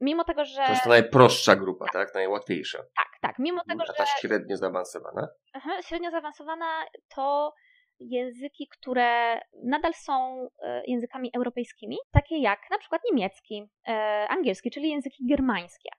[0.00, 0.64] Mimo tego, że.
[0.66, 2.14] To jest ta najprostsza grupa, tak?
[2.14, 2.78] Najłatwiejsza.
[2.78, 3.38] Tak, tak.
[3.38, 5.28] Mimo tego, A że ta średnio zaawansowana?
[5.52, 6.84] Aha, średnio zaawansowana
[7.14, 7.54] to
[8.00, 13.92] języki, które nadal są e, językami europejskimi, takie jak na przykład niemiecki, e,
[14.30, 15.90] angielski, czyli języki germańskie.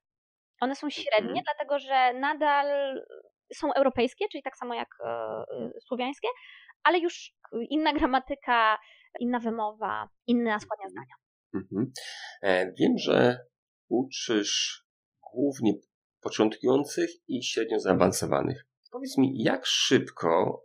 [0.61, 1.43] One są średnie, Mhm.
[1.43, 2.67] dlatego że nadal
[3.53, 5.43] są europejskie, czyli tak samo jak e,
[5.87, 6.27] słowiańskie,
[6.83, 7.31] ale już
[7.69, 8.77] inna gramatyka,
[9.19, 11.15] inna wymowa, inna składnia zdania.
[11.53, 11.91] Mhm.
[12.79, 13.37] Wiem, że
[13.91, 14.85] uczysz
[15.33, 15.73] głównie
[16.21, 18.65] początkujących i średnio zaawansowanych.
[18.91, 20.61] Powiedz mi, jak szybko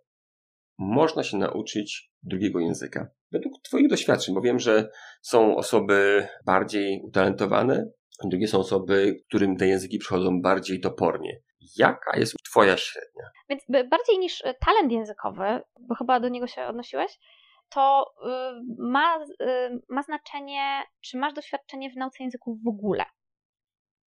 [0.78, 3.08] można się nauczyć drugiego języka?
[3.32, 4.88] Według Twoich doświadczeń, bo wiem, że
[5.22, 7.90] są osoby bardziej utalentowane,
[8.24, 11.40] drugie są osoby, którym te języki przychodzą bardziej topornie.
[11.76, 13.30] Jaka jest Twoja średnia?
[13.48, 17.18] Więc bardziej niż e, talent językowy, bo chyba do niego się odnosiłeś,
[17.68, 18.28] to y,
[18.78, 23.04] ma, y, ma znaczenie, czy masz doświadczenie w nauce języków w ogóle.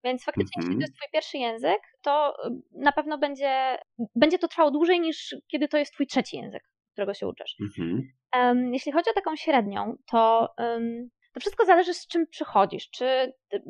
[0.03, 0.79] Więc faktycznie, jeśli Mhm.
[0.79, 3.77] to jest twój pierwszy język, to y, na pewno będzie,
[4.15, 7.55] będzie to trwało dłużej niż kiedy to jest twój trzeci język, którego się uczysz.
[7.61, 8.01] Mhm.
[8.31, 12.89] Em, jeśli chodzi o taką średnią, to, em, to wszystko zależy z czym przychodzisz.
[12.89, 13.63] Czy ty,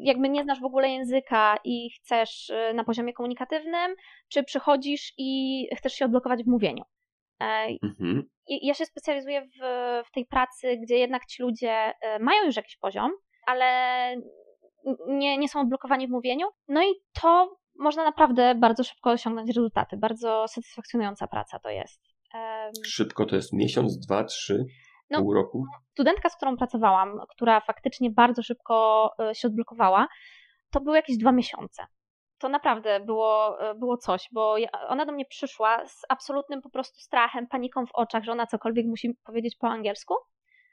[0.00, 3.94] jakby nie znasz w ogóle języka i chcesz y, na poziomie komunikatywnym,
[4.28, 6.82] czy przychodzisz i chcesz się odblokować w mówieniu.
[7.42, 8.22] E, Mhm.
[8.48, 9.58] ja się specjalizuję w,
[10.08, 11.70] w tej pracy, gdzie jednak ci ludzie
[12.00, 13.10] e, mają już jakiś poziom,
[13.46, 13.64] ale
[15.06, 16.46] nie, nie są odblokowani w mówieniu.
[16.68, 19.96] No i to można naprawdę bardzo szybko osiągnąć rezultaty.
[19.96, 22.00] Bardzo satysfakcjonująca praca to jest.
[22.86, 24.64] Szybko to jest miesiąc, dwa, trzy,
[25.10, 25.18] No.
[25.18, 25.64] pół roku?
[25.92, 30.08] studentka, z którą pracowałam, która faktycznie bardzo szybko e, się odblokowała,
[30.70, 31.86] to były jakieś dwa miesiące.
[32.38, 34.56] To naprawdę było, e, było coś, bo
[34.88, 38.86] ona do mnie przyszła z absolutnym po prostu strachem, paniką w oczach, że ona cokolwiek
[38.86, 40.14] musi powiedzieć po angielsku,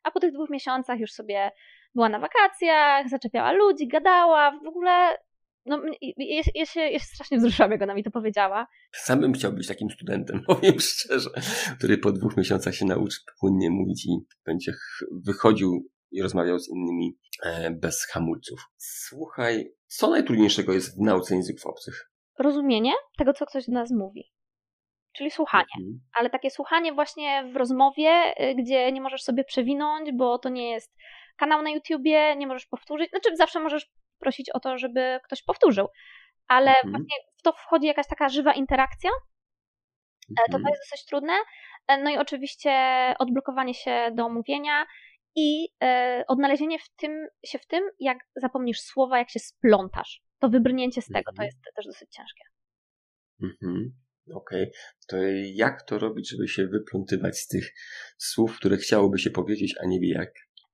[0.04, 1.52] a po tych dwóch miesiącach już sobie
[1.96, 5.18] była na wakacjach, zaczepiała ludzi, gadała, w ogóle
[5.66, 8.68] no, ja, ja, się, ja się strasznie wzruszyłam, jak ona mi to powiedziała.
[8.92, 11.30] Sam bym chciał być takim studentem, powiem szczerze,
[11.78, 16.70] który po dwóch miesiącach się nauczy płynnie mówić i będzie ch- wychodził i rozmawiał z
[16.70, 18.60] innymi e, bez hamulców.
[18.78, 22.12] Słuchaj, co najtrudniejszego jest w nauce języków obcych?
[22.40, 24.32] Rozumienie tego, co ktoś do nas mówi.
[25.18, 25.66] Czyli słuchanie.
[25.80, 26.00] Mhm.
[26.14, 30.72] ale takie słuchanie właśnie w rozmowie, y, gdzie nie możesz sobie przewinąć, bo to nie
[30.72, 30.96] jest
[31.38, 33.10] kanał na YouTubie, nie możesz powtórzyć.
[33.10, 33.89] Znaczy, zawsze możesz
[34.20, 35.88] prosić o to, żeby ktoś powtórzył,
[36.48, 36.91] ale Mhm.
[36.91, 39.10] właśnie w to wchodzi jakaś taka żywa interakcja,
[40.32, 40.74] e, to to Mhm.
[40.74, 41.34] jest dosyć trudne.
[41.88, 42.72] E, No i oczywiście
[43.20, 44.86] odblokowanie się do mówienia
[45.36, 50.22] i e, odnalezienie w tym, się w tym, jak zapomnisz słowa, jak się splątasz.
[50.39, 51.46] To wybrnięcie z tego to Mhm.
[51.46, 52.44] jest też dosyć ciężkie.
[53.44, 53.91] Mhm.
[54.36, 54.72] Okej,
[55.08, 55.17] to
[55.54, 57.74] jak to robić, żeby się wyplątywać z tych
[58.17, 60.30] słów, które chciałoby się powiedzieć, a nie wie jak?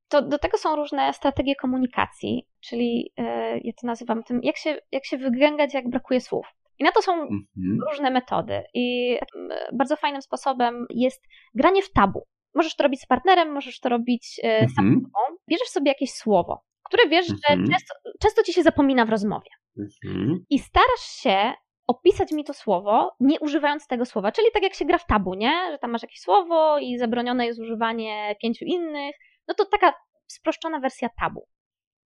[0.10, 4.78] To do tego są różne strategie komunikacji, czyli e, ja to nazywam tym, jak się,
[4.92, 6.48] jak się wygręgać, jak brakuje słów.
[6.80, 7.44] I na to są Mhm.
[7.90, 8.64] różne metody.
[8.74, 9.14] I
[9.52, 11.24] e, bardzo fajnym sposobem jest
[11.56, 12.24] granie w tabu.
[12.56, 14.96] Możesz to robić z partnerem, możesz to robić e, sam Mhm.
[15.02, 15.38] sobą.
[15.50, 17.68] Bierzesz sobie jakieś słowo, które wiesz, że Mhm.
[17.72, 19.50] często, często ci się zapomina w rozmowie.
[19.80, 20.46] Mhm.
[20.50, 21.54] I starasz się
[21.88, 24.32] opisać mi to słowo, nie używając tego słowa.
[24.32, 25.52] Czyli tak jak się gra w tabu, nie?
[25.72, 29.16] Że tam masz jakieś słowo i zabronione jest używanie pięciu innych.
[29.48, 29.94] No to taka
[30.28, 31.48] sproszczona wersja tabu.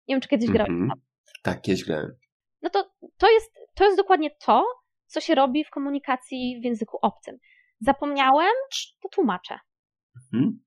[0.09, 0.89] Nie wiem, czy kiedyś grałeś w Mhm.
[0.91, 1.03] tabu.
[1.43, 2.17] Tak, kiedyś grałem.
[2.63, 4.65] No to, to, jest, to jest dokładnie to,
[5.07, 7.39] co się robi w komunikacji w języku obcym.
[7.81, 8.53] Zapomniałem,
[9.03, 9.59] to tłumaczę.
[10.33, 10.65] Mhm.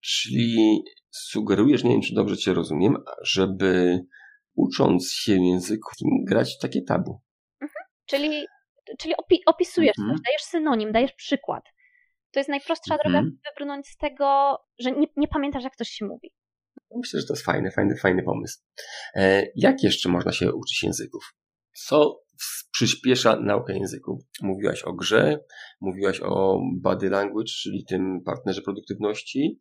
[0.00, 4.00] Czyli sugerujesz, nie wiem czy dobrze Cię rozumiem, żeby
[4.54, 5.90] ucząc się języku
[6.28, 7.20] grać w takie tabu.
[8.06, 8.46] Czyli,
[8.98, 10.16] czyli opi- opisujesz Mhm.
[10.16, 11.64] coś, dajesz synonim, dajesz przykład.
[12.32, 13.12] To jest najprostsza Mhm.
[13.12, 16.32] droga, wybrnąć z tego, że nie, nie pamiętasz, jak coś się mówi.
[16.96, 18.58] Myślę, że to jest fajny, fajny, fajny pomysł.
[19.14, 21.34] E, jak jeszcze można się uczyć języków?
[21.74, 22.22] Co
[22.72, 24.20] przyspiesza naukę języków?
[24.42, 25.38] Mówiłaś o grze,
[25.80, 29.60] mówiłaś o body language, czyli tym partnerze produktywności.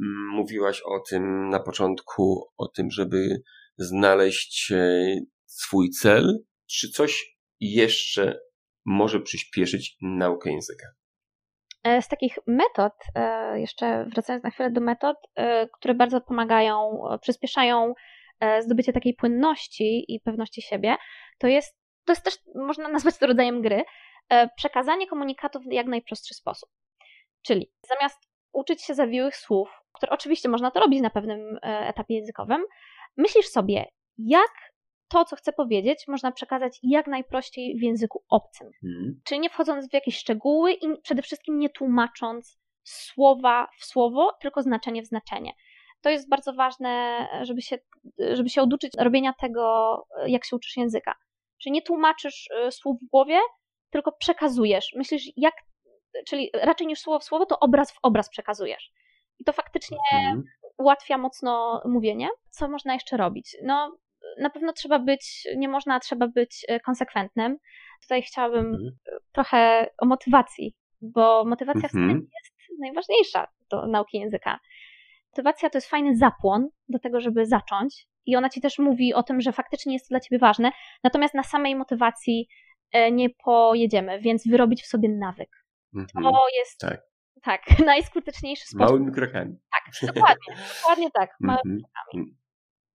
[0.00, 3.42] Mm, mówiłaś o tym na początku, o tym, żeby
[3.78, 5.04] znaleźć e,
[5.46, 6.44] swój cel.
[6.66, 8.38] Czy coś jeszcze
[8.86, 10.86] może przyspieszyć naukę języka?
[11.84, 17.04] E, z takich metod, e, jeszcze wracając na chwilę do metod, e, które bardzo pomagają,
[17.20, 17.94] przyspieszają
[18.60, 20.96] zdobycie takiej płynności i pewności siebie,
[21.38, 23.84] to jest, to jest też, można nazwać to rodzajem gry,
[24.56, 26.68] przekazanie komunikatów w jak najprostszy sposób.
[27.42, 28.18] Czyli zamiast
[28.52, 32.64] uczyć się zawiłych słów, które oczywiście można to robić na pewnym etapie językowym,
[33.16, 33.84] myślisz sobie,
[34.18, 34.73] jak
[35.14, 38.70] to, co chcę powiedzieć, można przekazać jak najprościej w języku obcym.
[38.80, 39.20] Hmm.
[39.24, 44.62] Czyli nie wchodząc w jakieś szczegóły i przede wszystkim nie tłumacząc słowa w słowo, tylko
[44.62, 45.52] znaczenie w znaczenie.
[46.00, 47.78] To jest bardzo ważne, żeby się,
[48.18, 51.14] żeby się oduczyć robienia tego, jak się uczysz języka.
[51.58, 53.38] Czyli nie tłumaczysz y, słów w głowie,
[53.90, 54.94] tylko przekazujesz.
[54.96, 55.54] Myślisz, jak,
[56.26, 58.92] czyli raczej niż słowo w słowo, to obraz w obraz przekazujesz.
[59.38, 60.42] I to faktycznie hmm.
[60.78, 62.28] ułatwia mocno mówienie.
[62.50, 63.56] Co można jeszcze robić?
[63.62, 63.96] No,
[64.38, 67.56] na pewno trzeba być, nie można, trzeba być e, konsekwentnym.
[68.02, 68.90] Tutaj chciałabym mhm.
[69.32, 72.10] trochę o motywacji, bo motywacja mhm.
[72.10, 74.58] jest najważniejsza do nauki języka.
[75.32, 79.22] Motywacja to jest fajny zapłon do tego, żeby zacząć, i ona ci też mówi o
[79.22, 80.72] tym, że faktycznie jest to dla ciebie ważne,
[81.04, 82.48] natomiast na samej motywacji
[82.92, 85.50] e, nie pojedziemy, więc wyrobić w sobie nawyk.
[85.94, 86.24] Mhm.
[86.24, 87.02] To jest tak.
[87.42, 87.78] tak.
[87.86, 88.80] najskuteczniejszy sposób.
[88.80, 89.56] Małymi krokami.
[89.72, 92.36] Tak, dokładnie, dokładnie tak, małymi krokami.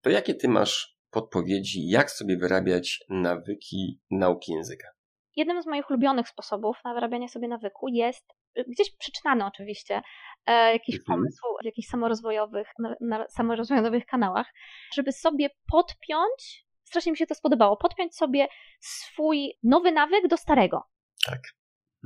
[0.02, 4.88] To jakie ty masz podpowiedzi, jak sobie wyrabiać nawyki nauki języka.
[5.36, 8.26] Jednym z moich ulubionych sposobów na wyrabianie sobie nawyku jest
[8.58, 10.02] y, gdzieś przeczytany oczywiście
[10.46, 11.06] e, jakiś mhm.
[11.06, 14.54] pomysł w jakichś samorozwojowych, na, na samorozwojowych kanałach,
[14.94, 18.48] żeby sobie podpiąć, strasznie mi się to spodobało, podpiąć sobie
[18.80, 20.84] swój nowy nawyk do starego.
[21.26, 21.42] Tak.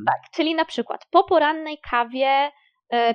[0.07, 2.51] Tak, czyli na przykład po porannej kawie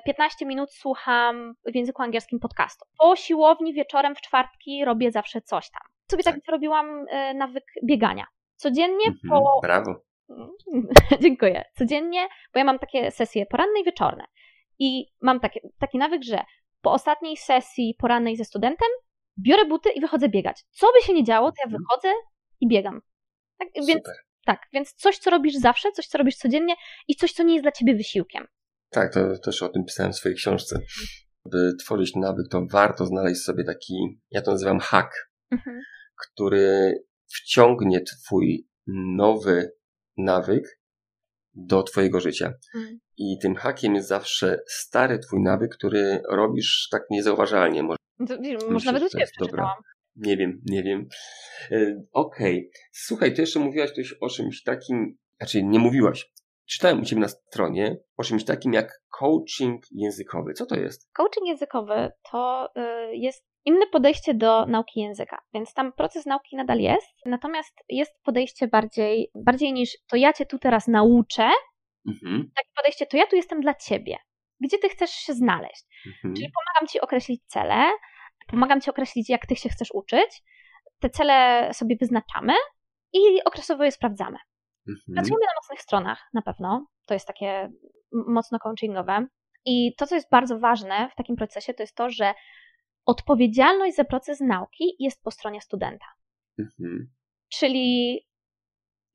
[0.05, 2.85] 15 e, minut słucham w języku angielskim podcastu.
[2.99, 5.83] Po siłowni wieczorem w czwartki robię zawsze coś tam.
[6.11, 8.27] Sobie tak, tak zrobiłam e, nawyk biegania.
[8.57, 9.61] Codziennie mhm, po.
[9.63, 9.95] Brawo.
[11.23, 11.65] Dziękuję.
[11.79, 14.25] Codziennie, bo ja mam takie sesje poranne i wieczorne.
[14.79, 16.41] I mam taki, taki nawyk, że
[16.83, 18.89] po ostatniej sesji porannej ze studentem
[19.39, 20.65] biorę buty i wychodzę biegać.
[20.71, 21.83] Co by się nie działo, to ja mhm.
[21.83, 22.09] wychodzę
[22.61, 23.01] i biegam.
[23.59, 24.03] Tak, więc,
[24.45, 26.75] tak, więc coś, co robisz zawsze, coś, co robisz codziennie
[27.09, 28.47] i coś, co nie jest dla ciebie wysiłkiem.
[28.91, 30.81] Tak, to też o tym pisałem w swojej książce.
[31.45, 35.81] By tworzyć nawyk, to warto znaleźć sobie taki, ja to nazywam hack, mhm.
[36.17, 36.95] który
[37.27, 38.69] wciągnie twój
[39.17, 39.73] nowy
[40.17, 40.81] nawyk
[41.55, 42.55] do twojego życia.
[42.75, 42.99] Mhm.
[43.17, 47.83] I tym hakiem jest zawsze stary twój nawyk, który robisz tak niezauważalnie.
[47.83, 47.99] Może,
[48.71, 49.83] może nawet u ciebie przeczytałam.
[50.17, 51.09] Nie wiem, nie wiem.
[51.71, 52.59] E, okej.
[52.59, 52.71] Okay.
[52.93, 56.33] Słuchaj, ty jeszcze mówiłaś coś o czymś takim, znaczy nie mówiłaś,
[56.69, 60.55] czytałem u Ciebie na stronie o czymś takim jak coaching językowy.
[60.55, 61.11] Co to jest?
[61.13, 66.79] Coaching językowy to y, jest inne podejście do nauki języka, więc tam proces nauki nadal
[66.79, 71.51] jest, natomiast jest podejście bardziej, bardziej niż to ja Cię tu teraz nauczę,
[72.09, 72.51] mhm.
[72.57, 74.17] takie podejście to ja tu jestem dla Ciebie.
[74.61, 75.85] Gdzie Ty chcesz się znaleźć?
[76.07, 76.35] Mhm.
[76.35, 77.85] Czyli pomagam Ci określić cele,
[78.49, 80.43] pomagam Ci określić, jak Ty się chcesz uczyć,
[81.01, 82.53] te cele sobie wyznaczamy
[83.13, 84.39] i okresowo je sprawdzamy.
[84.89, 85.15] Mhm.
[85.15, 86.87] Pracujemy na mocnych stronach, na pewno.
[87.07, 87.71] To jest takie
[88.13, 89.27] mocno coachingowe.
[89.65, 92.35] I to, co jest bardzo ważne w takim procesie, to jest to, że
[93.07, 96.07] odpowiedzialność za proces nauki jest po stronie studenta.
[96.59, 97.11] Mhm.
[97.49, 98.19] Czyli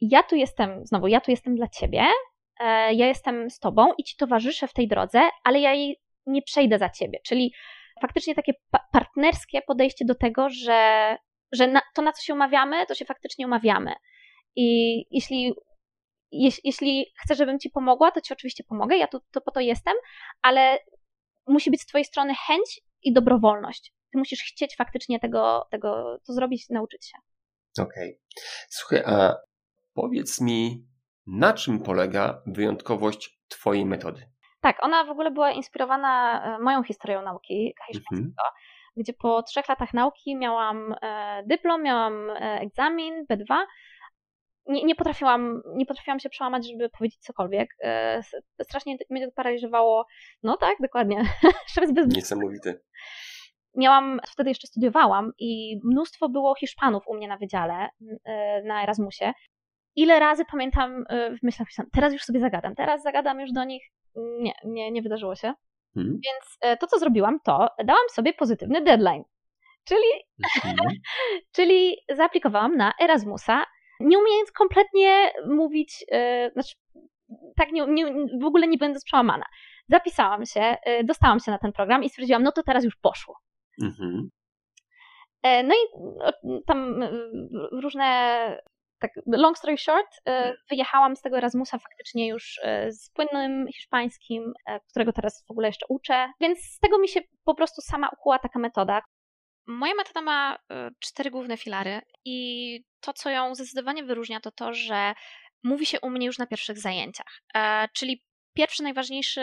[0.02, 2.04] ja tu jestem, znowu, ja tu jestem dla ciebie,
[2.60, 6.42] e, ja jestem z tobą i ci towarzyszę w tej drodze, ale ja jej nie
[6.42, 7.20] przejdę za ciebie.
[7.26, 7.54] Czyli
[8.02, 8.54] faktycznie takie
[8.92, 11.18] partnerskie podejście do tego, że,
[11.52, 13.94] że na, to, na co się umawiamy, to się faktycznie umawiamy.
[14.56, 15.54] I jeśli,
[16.64, 19.94] jeśli chcesz, żebym ci pomogła, to ci oczywiście pomogę, ja tu to po to jestem,
[20.42, 20.80] ale
[21.48, 23.94] musi być z twojej strony chęć i dobrowolność.
[24.12, 27.18] Ty musisz chcieć faktycznie tego, tego to zrobić, nauczyć się.
[27.80, 28.10] Okej.
[28.10, 28.46] Okay.
[28.70, 29.36] Słuchaj, a
[29.94, 30.88] powiedz mi,
[31.28, 34.34] na czym polega wyjątkowość Twojej metody?
[34.62, 38.54] Tak, ona w ogóle była inspirowana e, moją historią nauki hiszpańskiego, mhm.
[38.98, 43.66] gdzie po trzech latach nauki miałam e, dyplom, miałam e, egzamin B2
[44.66, 47.70] nie, nie, potrafiłam, nie potrafiłam się przełamać, żeby powiedzieć cokolwiek.
[47.84, 48.22] E,
[48.64, 50.06] strasznie mnie to paraliżowało.
[50.44, 51.24] No tak, dokładnie.
[52.16, 52.80] Niesamowite.
[53.76, 57.90] Miałam, wtedy jeszcze studiowałam i mnóstwo było Hiszpanów u mnie na wydziale
[58.26, 59.34] e, na Erasmusie.
[59.96, 63.84] Ile razy pamiętam e, w myślach, teraz już sobie zagadam, teraz zagadam już do nich.
[64.16, 65.54] Nie, nie, nie wydarzyło się.
[65.94, 66.14] Hmm.
[66.14, 69.24] Więc to, co zrobiłam, to dałam sobie pozytywny deadline.
[69.86, 70.08] Czyli,
[70.66, 70.90] mhm.
[71.56, 73.64] czyli zaaplikowałam na Erasmusa,
[74.04, 76.76] nie umiejąc kompletnie mówić, yy, znaczy
[77.56, 78.06] tak nie, nie,
[78.42, 79.46] w ogóle nie będąc przełamana.
[79.90, 83.36] Zapisałam się, yy, dostałam się na ten program i stwierdziłam, no to teraz już poszło.
[83.82, 84.30] Mhm.
[85.44, 85.88] E, no i
[86.68, 87.04] tam
[87.82, 88.62] różne
[89.00, 90.08] tak long story short,
[90.70, 94.54] wyjechałam z tego Erasmusa faktycznie już z płynnym hiszpańskim,
[94.90, 98.40] którego teraz w ogóle jeszcze uczę, więc z tego mi się po prostu sama ukuła
[98.40, 99.02] taka metoda.
[99.68, 100.58] Moja metoda ma
[101.00, 105.14] cztery główne filary i to, co ją zdecydowanie wyróżnia, to to, że
[105.64, 107.42] mówi się u mnie już na pierwszych zajęciach.
[107.94, 109.42] Czyli pierwszy, najważniejszy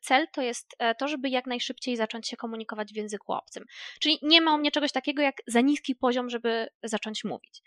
[0.00, 3.64] cel to jest to, żeby jak najszybciej zacząć się komunikować w języku obcym.
[4.00, 7.62] Czyli nie ma u mnie czegoś takiego jak za niski poziom, żeby zacząć mówić.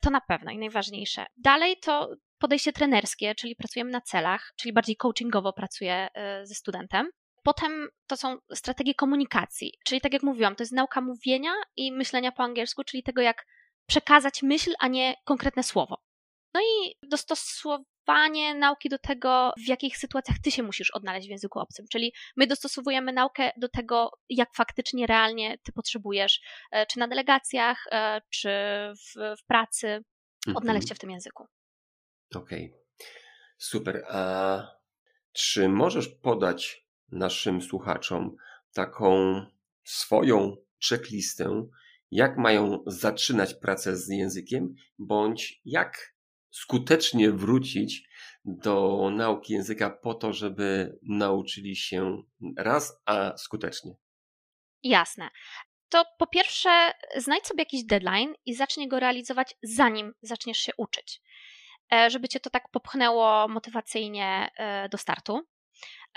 [0.00, 1.26] To na pewno i najważniejsze.
[1.36, 2.08] Dalej to
[2.38, 7.10] podejście trenerskie, czyli pracujemy na celach, czyli bardziej coachingowo pracuję e, ze studentem.
[7.46, 12.32] Potem to są strategie komunikacji, czyli tak jak mówiłam, to jest nauka mówienia i myślenia
[12.32, 13.46] po angielsku, czyli tego, jak
[13.88, 16.02] przekazać myśl, a nie konkretne słowo.
[16.54, 21.58] No i dostosowanie nauki do tego, w jakich sytuacjach ty się musisz odnaleźć w języku
[21.58, 21.86] obcym.
[21.92, 26.40] Czyli my dostosowujemy naukę do tego, jak faktycznie, realnie ty potrzebujesz,
[26.70, 28.50] e, czy na delegacjach, e, czy
[28.94, 30.56] w, w pracy, mhm.
[30.56, 31.46] odnaleźć się w tym języku.
[32.34, 33.08] Okej, okay.
[33.58, 34.04] super.
[34.08, 34.76] A
[35.32, 38.36] czy możesz podać naszym słuchaczom
[38.72, 39.40] taką
[39.84, 40.56] swoją
[40.88, 41.66] checklistę,
[42.10, 46.16] jak mają zaczynać pracę z językiem, bądź jak
[46.50, 48.08] skutecznie wrócić
[48.44, 52.22] do nauki języka po to, żeby nauczyli się
[52.56, 53.94] raz, a skutecznie?
[54.82, 55.30] Jasne.
[55.88, 61.20] To po pierwsze, znajdź sobie jakiś deadline i zacznij go realizować, zanim zaczniesz się uczyć,
[61.92, 65.46] e, żeby cię to tak popchnęło motywacyjnie e, do startu.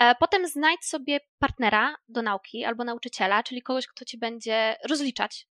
[0.00, 5.46] E, potem znajdź sobie partnera do nauki albo nauczyciela, czyli kogoś, kto ci będzie rozliczać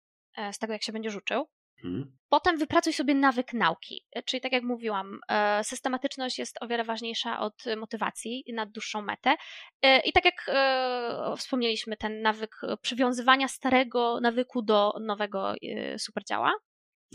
[0.53, 1.49] z tego, jak się będziesz uczył.
[1.85, 2.17] Mhm.
[2.29, 7.41] Potem wypracuj sobie nawyk nauki, czyli tak jak mówiłam, e, systematyczność jest o wiele ważniejsza
[7.41, 9.35] od motywacji na dłuższą metę.
[9.83, 15.55] E, I tak jak e, wspomnieliśmy, ten nawyk przywiązywania starego nawyku do nowego
[15.99, 16.53] super działa.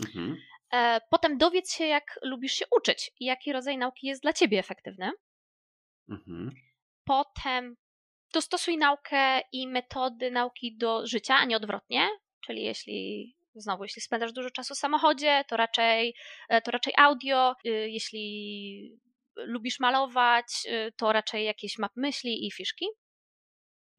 [0.02, 0.36] Mhm.
[1.10, 5.10] Potem dowiedz się, jak lubisz się uczyć i jaki rodzaj nauki jest dla ciebie efektywny.
[6.08, 6.50] Mhm.
[7.04, 7.76] Potem
[8.34, 12.08] dostosuj naukę i metody nauki do życia, a nie odwrotnie.
[12.46, 16.14] Czyli jeśli Znowu, jeśli spędzasz dużo czasu w samochodzie, to raczej,
[16.48, 17.54] e, to raczej audio.
[17.66, 18.98] Y, jeśli
[19.36, 22.86] lubisz malować, y, to raczej jakieś map myśli i fiszki.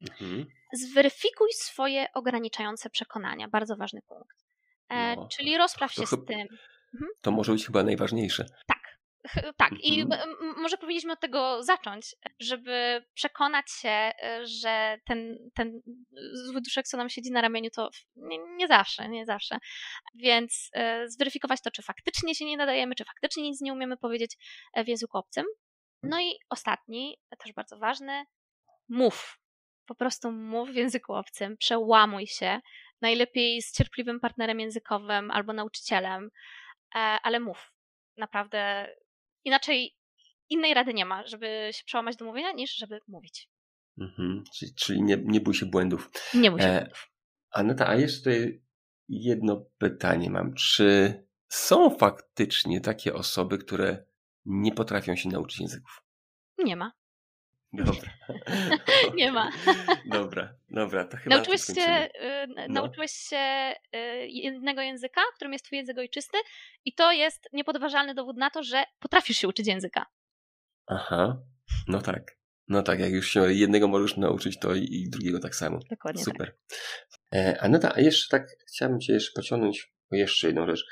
[0.00, 0.46] Mhm.
[0.72, 3.48] Zweryfikuj swoje ograniczające przekonania.
[3.48, 4.36] Bardzo ważny punkt.
[4.88, 6.40] E, no, czyli rozpraw się z tym.
[6.94, 7.10] Mhm.
[7.20, 8.46] To może być chyba najważniejsze.
[9.56, 10.30] Tak, i mhm.
[10.56, 15.80] może powinniśmy od tego zacząć, żeby przekonać się, e, że ten, ten
[16.32, 19.58] zły duszek, co nam siedzi na ramieniu, to nie, nie zawsze, nie zawsze.
[20.14, 24.36] Więc e, zweryfikować to, czy faktycznie się nie nadajemy, czy faktycznie nic nie umiemy powiedzieć
[24.74, 25.44] e, w języku obcym.
[26.02, 28.24] No i ostatni, też bardzo ważny,
[28.88, 29.38] mów.
[29.86, 32.60] Po prostu mów w języku obcym, przełamuj się.
[33.00, 36.30] Najlepiej z cierpliwym partnerem językowym albo nauczycielem,
[37.22, 37.72] ale mów.
[38.16, 38.88] Naprawdę
[39.44, 39.96] Inaczej
[40.48, 43.48] innej rady nie ma, żeby się przełamać do mówienia, niż żeby mówić.
[43.98, 46.10] Mhm, czyli, czyli nie, nie bój się błędów.
[46.34, 47.10] Nie bój się e, błędów.
[47.50, 48.30] Aneta, a jeszcze
[49.08, 50.54] jedno pytanie mam.
[50.54, 51.14] Czy
[51.48, 54.04] są faktycznie takie osoby, które
[54.44, 56.02] nie potrafią się nauczyć języków?
[56.58, 56.92] Nie ma.
[57.72, 58.10] Dobra.
[59.14, 59.50] nie ma.
[60.06, 62.68] Dobra, dobra, to chyba nauczyłeś się, y, no.
[62.68, 63.98] nauczyłeś się y,
[64.28, 66.38] jednego języka, którym jest twój język ojczysty
[66.84, 70.06] i to jest niepodważalny dowód na to, że potrafisz się uczyć języka.
[70.86, 71.42] Aha,
[71.88, 72.36] no tak.
[72.68, 75.78] No tak, jak już się jednego możesz nauczyć, to i drugiego tak samo.
[75.90, 76.46] Dokładnie Super.
[76.50, 76.80] Tak.
[77.34, 80.84] E, Aneta, a jeszcze tak chciałbym cię jeszcze pociągnąć o jeszcze jedną rzecz.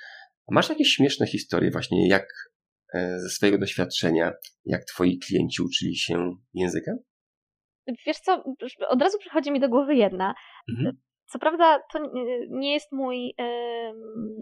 [0.49, 2.50] Masz jakieś śmieszne historie właśnie, jak
[2.95, 4.33] ze swojego doświadczenia,
[4.65, 6.93] jak twoi klienci uczyli się języka?
[8.07, 8.45] Wiesz co,
[8.89, 10.35] od razu przychodzi mi do głowy jedna.
[10.71, 11.01] Mhm.
[11.27, 11.99] Co prawda to
[12.49, 13.35] nie jest mój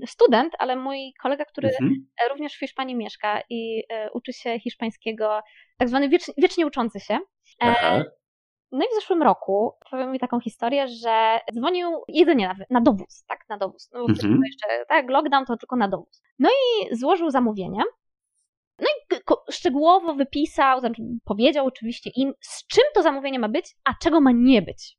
[0.07, 2.07] student, ale mój kolega, który mhm.
[2.31, 5.41] również w Hiszpanii mieszka i e, uczy się hiszpańskiego,
[5.79, 7.15] tak zwany wiecznie, wiecznie uczący się.
[7.15, 7.19] E,
[7.61, 8.05] Aha.
[8.73, 13.25] No i w zeszłym roku powiem mi taką historię, że dzwonił jedynie na, na dowóz,
[13.29, 13.91] tak, na dowóz.
[13.93, 14.41] No, mhm.
[14.47, 16.23] jeszcze, tak, lockdown to tylko na dowóz.
[16.39, 17.83] No i złożył zamówienie
[18.79, 19.21] no i
[19.53, 24.31] szczegółowo wypisał, znaczy powiedział oczywiście im, z czym to zamówienie ma być, a czego ma
[24.35, 24.99] nie być.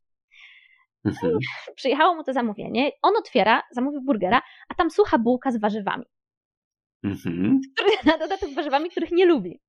[1.05, 1.37] Mhm.
[1.75, 6.05] Przyjechało mu to zamówienie, on otwiera, zamówił burgera, a tam sucha bułka z warzywami.
[7.03, 7.59] Mhm.
[7.75, 9.61] Który, na dodatek warzywami, których nie lubi.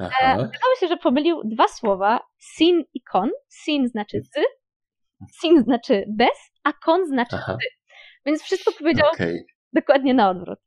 [0.00, 3.30] E, okazało się, że pomylił dwa słowa, sin i kon.
[3.48, 4.44] Sin znaczy ty,
[5.40, 7.56] sin znaczy bez, a kon znaczy Aha.
[7.60, 7.66] ty.
[8.26, 10.58] Więc wszystko powiedział Okej, dokładnie na odwrót.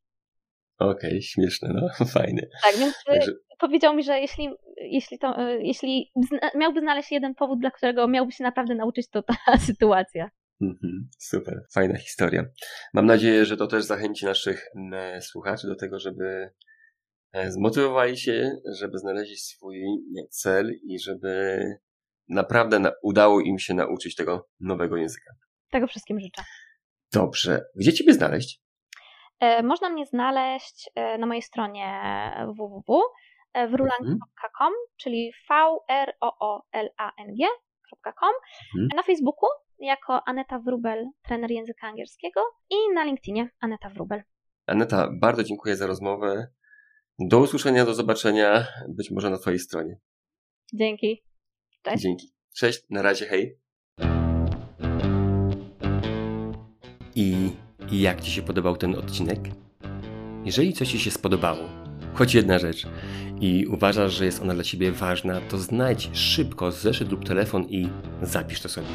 [0.79, 2.41] Okej, śmieszne, no, fajne.
[2.63, 6.11] Tak, więc y, Także, powiedział mi, że jeśli, jeśli, to, y, jeśli
[6.55, 9.35] miałby znaleźć jeden powód, dla którego miałby się naprawdę nauczyć, to ta
[9.67, 10.29] sytuacja.
[10.61, 12.45] mhm, super, fajna historia.
[12.93, 14.69] Mam nadzieję, że to też zachęci naszych
[15.21, 16.49] słuchaczy do tego, żeby
[17.31, 19.81] e, zmotywowali się, żeby znaleźli swój
[20.29, 21.59] cel i żeby
[22.29, 25.33] naprawdę na, udało im się nauczyć tego nowego języka.
[25.71, 26.43] Tego wszystkim życzę.
[27.13, 28.61] Dobrze, gdzie Ciebie znaleźć?
[29.39, 32.01] E, Można mnie znaleźć e, na mojej stronie
[32.47, 33.01] www
[33.53, 38.33] e, wrulang.com, czyli v-r-o-o-l-a-n-g.com,
[38.75, 38.87] Mhm.
[38.95, 44.23] na Facebooku jako Aneta Wrubel, trener języka angielskiego i na LinkedInie Aneta Wrubel.
[44.67, 46.47] Aneta, bardzo dziękuję za rozmowę.
[47.19, 49.97] Do usłyszenia, do zobaczenia, być może na Twojej stronie.
[50.73, 51.23] Dzięki.
[51.81, 52.03] Cześć.
[52.03, 52.27] Dzięki.
[52.55, 53.59] Cześć, na razie, hej.
[57.91, 59.39] I jak Ci się podobał ten odcinek?
[60.45, 61.69] Jeżeli coś Ci się spodobało,
[62.13, 62.87] choć jedna rzecz,
[63.41, 67.89] i uważasz, że jest ona dla Ciebie ważna, to znajdź szybko zeszyt lub telefon i
[68.21, 68.87] zapisz to sobie.